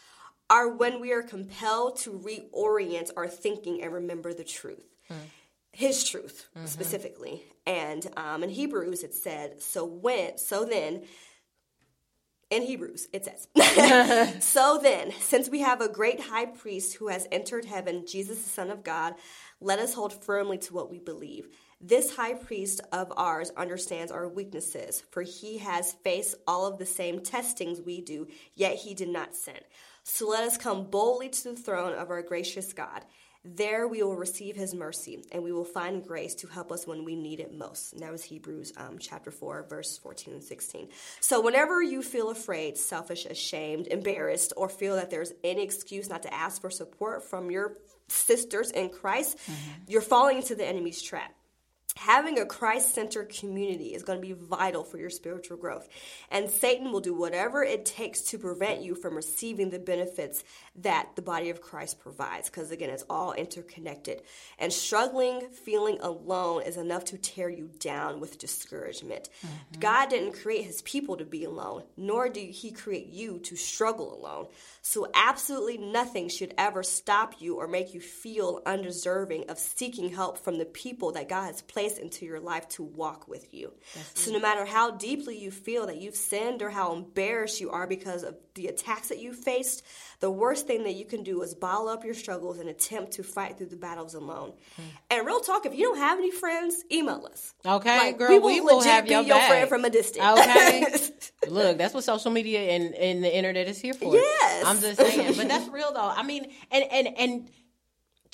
are 0.51 0.69
when 0.69 1.01
we 1.01 1.13
are 1.13 1.23
compelled 1.23 1.99
to 1.99 2.11
reorient 2.11 3.11
our 3.17 3.29
thinking 3.29 3.83
and 3.83 3.93
remember 3.93 4.35
the 4.35 4.45
truth. 4.45 4.85
Mm. 5.11 5.17
His 5.73 6.05
truth 6.05 6.49
mm-hmm. 6.57 6.67
specifically, 6.67 7.43
and 7.67 8.07
um, 8.17 8.45
in 8.45 8.51
Hebrews 8.51 9.03
it 9.03 9.13
said, 9.13 9.61
"So 9.61 9.85
when, 9.85 10.39
so 10.39 10.65
then, 10.65 11.03
in 12.55 12.63
Hebrews, 12.63 13.09
it 13.13 13.25
says, 13.25 13.49
So 14.43 14.79
then, 14.83 15.13
since 15.21 15.49
we 15.49 15.61
have 15.61 15.81
a 15.81 15.89
great 15.89 16.21
high 16.21 16.47
priest 16.47 16.95
who 16.95 17.09
has 17.09 17.27
entered 17.33 17.65
heaven, 17.65 18.07
Jesus, 18.07 18.43
the 18.43 18.49
Son 18.49 18.71
of 18.71 18.85
God, 18.85 19.15
let 19.61 19.79
us 19.79 19.95
hold 19.95 20.13
firmly 20.13 20.59
to 20.59 20.75
what 20.75 20.91
we 20.91 20.99
believe. 20.99 21.49
This 21.81 22.15
high 22.15 22.35
priest 22.35 22.81
of 22.93 23.13
ours 23.17 23.51
understands 23.57 24.13
our 24.13 24.29
weaknesses, 24.29 25.03
for 25.11 25.23
he 25.23 25.59
has 25.59 25.93
faced 26.05 26.37
all 26.47 26.67
of 26.67 26.79
the 26.79 26.87
same 26.87 27.21
testings 27.21 27.81
we 27.81 28.01
do, 28.01 28.27
yet 28.55 28.77
he 28.77 28.95
did 28.95 29.09
not 29.09 29.35
sin. 29.35 29.59
So 30.05 30.29
let 30.29 30.45
us 30.45 30.57
come 30.57 30.85
boldly 30.85 31.31
to 31.31 31.51
the 31.51 31.57
throne 31.57 31.93
of 31.93 32.11
our 32.11 32.23
gracious 32.23 32.73
God. 32.73 33.05
There 33.45 33.87
we 33.87 34.03
will 34.03 34.17
receive 34.17 34.57
his 34.57 34.75
mercy, 34.75 35.23
and 35.31 35.43
we 35.43 35.53
will 35.53 35.67
find 35.67 36.03
grace 36.03 36.35
to 36.37 36.47
help 36.47 36.73
us 36.73 36.87
when 36.87 37.05
we 37.05 37.15
need 37.15 37.41
it 37.41 37.53
most. 37.53 37.93
And 37.93 38.01
that 38.03 38.11
was 38.11 38.25
Hebrews 38.25 38.73
um, 38.79 38.99
chapter 38.99 39.31
4, 39.31 39.67
verse 39.69 39.99
14 39.99 40.35
and 40.35 40.43
16. 40.43 40.89
So 41.21 41.43
whenever 41.43 41.83
you 41.83 42.03
feel 42.03 42.31
afraid, 42.31 42.79
selfish, 42.79 43.27
ashamed, 43.27 43.87
embarrassed, 43.89 44.55
or 44.57 44.71
feel 44.71 44.97
that 44.97 45.11
there's 45.11 45.33
any 45.45 45.63
excuse 45.63 46.09
not 46.09 46.23
to 46.23 46.33
ask 46.33 46.63
for 46.63 46.71
support 46.71 47.23
from 47.23 47.51
your 47.51 47.77
sisters 48.09 48.71
in 48.71 48.89
Christ, 48.89 49.37
mm-hmm. 49.37 49.71
you're 49.89 50.01
falling 50.01 50.39
into 50.39 50.55
the 50.55 50.67
enemy's 50.67 51.03
trap 51.03 51.35
having 51.97 52.41
a 52.41 52.47
Christ 52.47 52.93
centered 52.95 53.29
community 53.29 53.95
is 53.95 54.03
going 54.03 54.21
to 54.21 54.27
be 54.27 54.33
vital 54.33 54.83
for 54.83 54.99
your 54.99 55.11
spiritual 55.11 55.57
growth. 55.57 55.89
And 56.31 56.51
Satan 56.51 56.91
will 56.91 57.01
do 57.01 57.15
whatever 57.15 57.63
it 57.63 57.87
takes 57.87 58.21
to 58.23 58.39
prevent 58.39 58.83
you 58.83 58.95
from 58.95 59.15
receiving 59.15 59.71
the 59.71 59.79
benefits 59.79 60.43
that 60.77 61.11
the 61.15 61.23
body 61.23 61.51
of 61.51 61.61
Christ 61.61 62.01
provides, 62.01 62.51
because 62.51 62.73
again, 62.73 62.91
it's 62.91 63.05
all 63.09 63.33
interconnected. 63.33 64.23
And 64.59 64.73
struggling, 64.73 65.49
feeling 65.51 65.99
alone 66.01 66.63
is 66.63 66.77
enough 66.77 67.05
to 67.07 67.19
tear 67.19 67.49
you 67.49 67.71
down 67.79 68.19
with 68.19 68.39
discouragement. 68.39 69.29
Mm-hmm. 69.47 69.81
God 69.81 70.11
didn't 70.11 70.33
create 70.33 70.65
his 70.65 70.83
people 70.83 71.17
to 71.19 71.25
be 71.25 71.45
alone, 71.45 71.85
nor 71.97 72.29
did 72.29 72.51
he 72.51 72.73
create 72.73 73.07
you 73.07 73.39
to 73.41 73.55
struggle 73.57 74.19
alone. 74.19 74.49
So, 74.83 75.09
absolutely 75.15 75.79
nothing 75.79 76.29
should 76.29 76.55
ever 76.59 76.83
stop 76.83 77.41
you 77.41 77.57
or 77.57 77.69
make 77.69 77.95
you 77.95 78.01
feel 78.01 78.61
undeserving 78.67 79.49
of 79.49 79.59
seeking 79.59 80.11
help 80.11 80.39
from 80.39 80.59
the 80.59 80.65
people 80.65 81.13
that 81.13 81.29
God 81.29 81.47
has 81.47 81.63
placed 81.63 81.84
into 81.93 82.25
your 82.25 82.41
life 82.41 82.69
to 82.71 82.83
walk 82.83 83.29
with 83.29 83.53
you. 83.53 83.73
So, 84.15 84.33
no 84.33 84.39
matter 84.39 84.65
how 84.65 84.93
deeply 84.93 85.39
you 85.39 85.51
feel 85.51 85.87
that 85.87 86.01
you've 86.01 86.17
sinned 86.17 86.63
or 86.63 86.71
how 86.71 86.95
embarrassed 86.95 87.61
you 87.61 87.71
are 87.71 87.87
because 87.87 88.23
of 88.23 88.37
the 88.55 88.69
attacks 88.69 89.09
that 89.09 89.19
you 89.19 89.33
faced, 89.33 89.85
the 90.21 90.31
worst 90.31 90.67
thing 90.67 90.85
that 90.85 90.95
you 90.95 91.05
can 91.05 91.23
do 91.23 91.43
is 91.43 91.55
bottle 91.55 91.89
up 91.89 92.05
your 92.05 92.15
struggles 92.15 92.59
and 92.59 92.69
attempt 92.69 93.13
to 93.13 93.23
fight 93.23 93.59
through 93.59 93.67
the 93.67 93.77
battles 93.77 94.15
alone. 94.15 94.53
Hmm. 94.77 94.83
And 95.11 95.27
real 95.27 95.41
talk, 95.41 95.67
if 95.67 95.75
you 95.75 95.85
don't 95.85 95.99
have 95.99 96.19
any 96.19 96.31
friends, 96.31 96.85
email 96.91 97.27
us. 97.31 97.55
Okay, 97.67 97.99
like, 97.99 98.19
girl, 98.19 98.29
we 98.29 98.39
will, 98.39 98.47
we 98.47 98.61
will 98.61 98.83
have 98.83 99.07
your, 99.07 99.23
your 99.23 99.41
friend 99.41 99.69
from 99.69 99.85
a 99.85 99.91
distance. 99.91 100.25
Okay, 100.25 100.87
look, 101.49 101.79
that's 101.79 101.95
what 101.95 102.05
social 102.05 102.31
media 102.31 102.61
and, 102.61 102.95
and 102.95 103.23
the 103.23 103.37
internet 103.37 103.69
is 103.69 103.79
here 103.79 103.95
for. 103.95 104.15
Yes, 104.15 104.65
I'm 104.67 104.81
just 104.81 104.97
saying, 104.97 105.35
but 105.37 105.49
that's 105.49 105.69
real 105.69 105.93
though. 105.93 106.09
I 106.09 106.23
mean, 106.23 106.51
and 106.71 106.85
and 106.91 107.09
and 107.19 107.51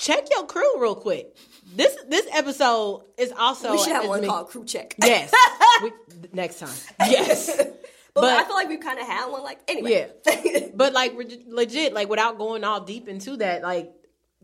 check 0.01 0.27
your 0.31 0.47
crew 0.47 0.81
real 0.81 0.95
quick. 0.95 1.37
This 1.75 1.97
this 2.09 2.27
episode 2.33 3.05
is 3.17 3.33
also 3.39 3.73
we 3.73 3.79
should 3.79 3.93
have 3.93 4.09
one 4.09 4.27
called 4.27 4.49
crew 4.49 4.65
check. 4.65 4.95
Yes, 4.99 5.33
we, 5.83 5.93
next 6.33 6.59
time. 6.59 6.75
Yes. 7.09 7.57
But, 7.57 7.83
but, 8.15 8.25
I 8.25 8.45
feel 8.45 8.55
like 8.55 8.69
we've 8.69 8.81
kind 8.81 8.99
of 8.99 9.07
had 9.07 9.27
one. 9.31 9.45
Like 9.45 9.61
anyway, 9.69 10.11
yeah. 10.27 10.67
but 10.75 10.93
like 10.93 11.15
legit, 11.47 11.93
like 11.93 12.09
without 12.09 12.39
going 12.39 12.65
all 12.65 12.81
deep 12.81 13.09
into 13.09 13.37
that, 13.37 13.63
like 13.63 13.93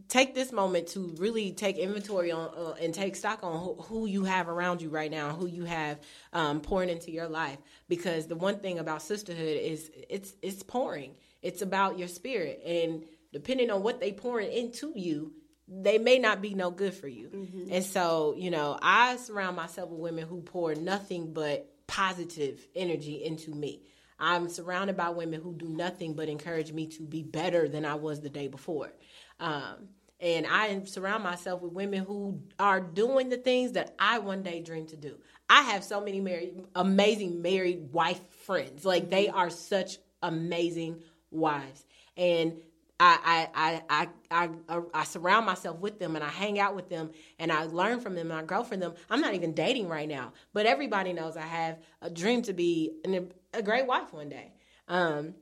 take 0.09 0.37
this 0.37 0.53
moment 0.53 0.87
to 0.89 1.15
really 1.19 1.51
take 1.51 1.79
inventory 1.79 2.31
on 2.31 2.49
uh, 2.57 2.75
and 2.81 2.95
take 2.95 3.17
stock 3.17 3.43
on 3.43 3.59
who, 3.59 3.75
who, 3.83 4.07
you 4.07 4.23
have 4.23 4.49
around 4.49 4.81
you 4.81 4.89
right 4.89 5.11
now, 5.11 5.31
who 5.31 5.49
you 5.49 5.65
have 5.65 5.99
um, 6.33 6.61
pouring 6.61 6.91
into 6.91 7.11
your 7.11 7.29
life. 7.29 7.59
Because 7.89 8.29
the 8.29 8.37
one 8.37 8.61
thing 8.61 8.79
about 8.79 9.03
sisterhood 9.03 9.59
is 9.61 9.91
it's 10.09 10.35
it's 10.43 10.63
pouring. 10.63 11.17
It's 11.43 11.61
about 11.61 11.99
your 11.99 12.09
spirit, 12.09 12.63
and 12.65 13.03
depending 13.33 13.71
on 13.73 13.83
what 13.83 13.99
they 13.99 14.13
pouring 14.13 14.53
into 14.53 14.93
you, 14.95 15.33
they 15.69 15.99
may 15.99 16.19
not 16.19 16.41
be 16.41 16.55
no 16.55 16.71
good 16.71 16.95
for 16.95 17.09
you. 17.09 17.29
Mm-hmm. 17.29 17.73
And 17.73 17.85
so, 17.85 18.35
you 18.37 18.51
know, 18.51 18.79
I 18.81 19.17
surround 19.17 19.57
myself 19.57 19.91
with 19.91 20.01
women 20.01 20.27
who 20.27 20.41
pour 20.43 20.75
nothing 20.75 21.33
but 21.33 21.69
positive 21.87 22.67
energy 22.75 23.25
into 23.25 23.51
me. 23.51 23.83
I'm 24.19 24.49
surrounded 24.49 24.97
by 24.97 25.11
women 25.11 25.41
who 25.41 25.55
do 25.55 25.69
nothing 25.69 26.15
but 26.15 26.29
encourage 26.29 26.73
me 26.73 26.87
to 26.89 27.03
be 27.03 27.23
better 27.23 27.69
than 27.69 27.85
I 27.85 27.97
was 27.97 28.21
the 28.21 28.31
day 28.31 28.49
before. 28.49 28.93
Um, 29.41 29.89
and 30.21 30.47
I 30.47 30.83
surround 30.85 31.23
myself 31.23 31.61
with 31.61 31.73
women 31.73 32.05
who 32.05 32.41
are 32.59 32.81
doing 32.81 33.29
the 33.29 33.37
things 33.37 33.73
that 33.73 33.95
I 33.99 34.19
one 34.21 34.43
day 34.43 34.61
dream 34.61 34.87
to 34.87 34.97
do. 34.97 35.19
I 35.51 35.63
have 35.63 35.85
so 35.85 36.01
many 36.01 36.21
married, 36.21 36.65
amazing 36.75 37.43
married 37.43 37.93
wife 37.93 38.21
friends. 38.47 38.85
Like 38.85 39.11
they 39.11 39.29
are 39.29 39.51
such 39.51 39.99
amazing 40.23 41.03
wives, 41.31 41.85
and 42.17 42.57
I, 42.99 43.49
I, 43.55 43.83
I, 43.91 44.09
I, 44.31 44.49
I, 44.69 44.81
I 44.95 45.05
surround 45.05 45.45
myself 45.45 45.79
with 45.81 45.99
them 45.99 46.17
and 46.17 46.25
I 46.25 46.29
hang 46.29 46.59
out 46.59 46.75
with 46.75 46.89
them 46.89 47.11
and 47.39 47.53
I 47.53 47.65
learn 47.65 48.01
from 48.01 48.15
them 48.15 48.31
and 48.31 48.41
I 48.41 48.43
grow 48.43 48.65
from 48.65 48.81
them. 48.81 48.95
I'm 49.11 49.21
not 49.21 49.35
even 49.35 49.53
dating 49.53 49.89
right 49.89 50.09
now, 50.09 50.33
but 50.55 50.65
everybody 50.67 51.13
knows 51.13 51.37
I 51.37 51.43
have 51.43 51.79
a 52.01 52.09
dream 52.09 52.43
to 52.43 52.55
be 52.55 52.93
an, 53.05 53.33
a 53.53 53.63
great 53.63 53.87
wife 53.87 54.13
one 54.13 54.31
day. 54.31 54.53
Um, 54.89 55.35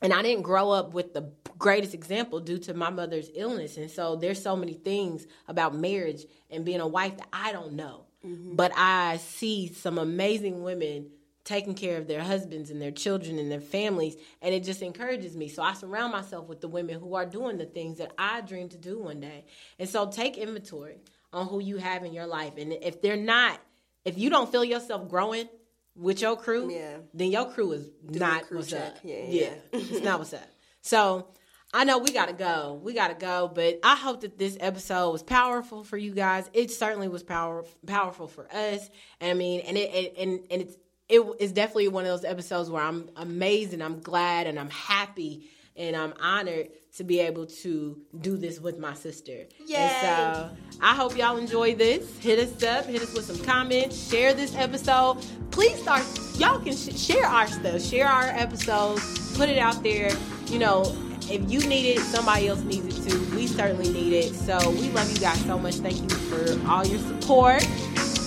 and 0.00 0.12
I 0.12 0.22
didn't 0.22 0.42
grow 0.42 0.70
up 0.70 0.94
with 0.94 1.12
the 1.12 1.32
greatest 1.58 1.94
example 1.94 2.40
due 2.40 2.58
to 2.58 2.74
my 2.74 2.90
mother's 2.90 3.30
illness. 3.34 3.76
And 3.76 3.90
so 3.90 4.16
there's 4.16 4.42
so 4.42 4.56
many 4.56 4.74
things 4.74 5.26
about 5.48 5.74
marriage 5.74 6.24
and 6.50 6.64
being 6.64 6.80
a 6.80 6.86
wife 6.86 7.16
that 7.16 7.28
I 7.32 7.52
don't 7.52 7.74
know. 7.74 8.06
Mm-hmm. 8.24 8.54
But 8.54 8.72
I 8.76 9.16
see 9.18 9.72
some 9.72 9.98
amazing 9.98 10.62
women 10.62 11.10
taking 11.44 11.74
care 11.74 11.98
of 11.98 12.06
their 12.06 12.22
husbands 12.22 12.70
and 12.70 12.80
their 12.80 12.90
children 12.90 13.38
and 13.38 13.50
their 13.50 13.60
families 13.60 14.16
and 14.40 14.54
it 14.54 14.62
just 14.62 14.82
encourages 14.82 15.36
me 15.36 15.48
so 15.48 15.62
i 15.62 15.72
surround 15.72 16.12
myself 16.12 16.48
with 16.48 16.60
the 16.60 16.68
women 16.68 17.00
who 17.00 17.14
are 17.14 17.26
doing 17.26 17.58
the 17.58 17.66
things 17.66 17.98
that 17.98 18.12
i 18.18 18.40
dream 18.40 18.68
to 18.68 18.78
do 18.78 18.98
one 18.98 19.20
day 19.20 19.44
and 19.78 19.88
so 19.88 20.06
take 20.06 20.36
inventory 20.38 21.00
on 21.32 21.46
who 21.46 21.60
you 21.60 21.76
have 21.78 22.04
in 22.04 22.12
your 22.12 22.26
life 22.26 22.54
and 22.58 22.72
if 22.72 23.02
they're 23.02 23.16
not 23.16 23.60
if 24.04 24.16
you 24.18 24.30
don't 24.30 24.50
feel 24.52 24.64
yourself 24.64 25.08
growing 25.08 25.48
with 25.96 26.20
your 26.20 26.36
crew 26.36 26.70
yeah. 26.72 26.96
then 27.12 27.30
your 27.30 27.50
crew 27.50 27.72
is 27.72 27.88
Doing 28.06 28.18
not 28.18 28.44
crew 28.44 28.58
what's 28.58 28.70
check. 28.70 28.96
up 28.96 28.98
yeah, 29.02 29.16
yeah. 29.26 29.50
yeah. 29.72 29.80
it's 29.80 30.00
not 30.04 30.18
what's 30.18 30.32
up 30.32 30.48
so 30.80 31.28
I 31.74 31.84
know 31.84 31.98
we 31.98 32.12
gotta 32.12 32.34
go. 32.34 32.78
We 32.82 32.92
gotta 32.92 33.14
go, 33.14 33.50
but 33.52 33.80
I 33.82 33.96
hope 33.96 34.20
that 34.22 34.36
this 34.36 34.58
episode 34.60 35.10
was 35.10 35.22
powerful 35.22 35.84
for 35.84 35.96
you 35.96 36.12
guys. 36.12 36.50
It 36.52 36.70
certainly 36.70 37.08
was 37.08 37.22
power 37.22 37.64
powerful 37.86 38.28
for 38.28 38.46
us. 38.52 38.90
And 39.20 39.30
I 39.30 39.34
mean, 39.34 39.60
and 39.60 39.78
it 39.78 40.14
and 40.18 40.40
and 40.50 40.62
it's 40.62 40.76
it 41.08 41.22
is 41.40 41.52
definitely 41.52 41.88
one 41.88 42.04
of 42.04 42.10
those 42.10 42.24
episodes 42.24 42.70
where 42.70 42.82
I'm 42.82 43.10
amazed 43.16 43.72
and 43.72 43.82
I'm 43.82 44.00
glad 44.00 44.46
and 44.46 44.58
I'm 44.58 44.70
happy 44.70 45.50
and 45.76 45.96
I'm 45.96 46.12
honored 46.20 46.68
to 46.96 47.04
be 47.04 47.20
able 47.20 47.46
to 47.46 47.98
do 48.20 48.36
this 48.36 48.60
with 48.60 48.78
my 48.78 48.94
sister. 48.94 49.46
Yay. 49.66 49.76
And 49.76 50.36
so 50.36 50.50
I 50.80 50.94
hope 50.94 51.16
y'all 51.16 51.38
enjoy 51.38 51.74
this. 51.74 52.18
Hit 52.18 52.38
us 52.38 52.62
up, 52.62 52.86
hit 52.86 53.02
us 53.02 53.14
with 53.14 53.24
some 53.24 53.38
comments, 53.44 54.10
share 54.10 54.34
this 54.34 54.54
episode. 54.54 55.24
Please 55.50 55.80
start, 55.80 56.04
y'all 56.36 56.60
can 56.60 56.76
sh- 56.76 56.98
share 56.98 57.26
our 57.26 57.46
stuff, 57.46 57.80
share 57.80 58.06
our 58.06 58.24
episodes, 58.24 59.36
put 59.36 59.48
it 59.48 59.58
out 59.58 59.82
there. 59.82 60.10
You 60.48 60.58
know, 60.58 60.82
if 61.30 61.50
you 61.50 61.60
need 61.66 61.96
it, 61.96 62.00
somebody 62.00 62.48
else 62.48 62.60
needs 62.62 62.86
it 62.86 63.10
too. 63.10 63.34
We 63.34 63.46
certainly 63.46 63.90
need 63.90 64.12
it. 64.12 64.34
So 64.34 64.58
we 64.70 64.90
love 64.90 65.10
you 65.10 65.18
guys 65.18 65.42
so 65.46 65.58
much. 65.58 65.76
Thank 65.76 66.00
you 66.02 66.08
for 66.08 66.68
all 66.68 66.86
your 66.86 66.98
support. 66.98 67.66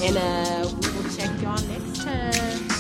And 0.02 0.18
uh, 0.18 0.68
we 0.82 0.90
will 0.92 1.10
check 1.16 1.42
y'all 1.42 1.62
next 1.68 2.04
time. 2.04 2.75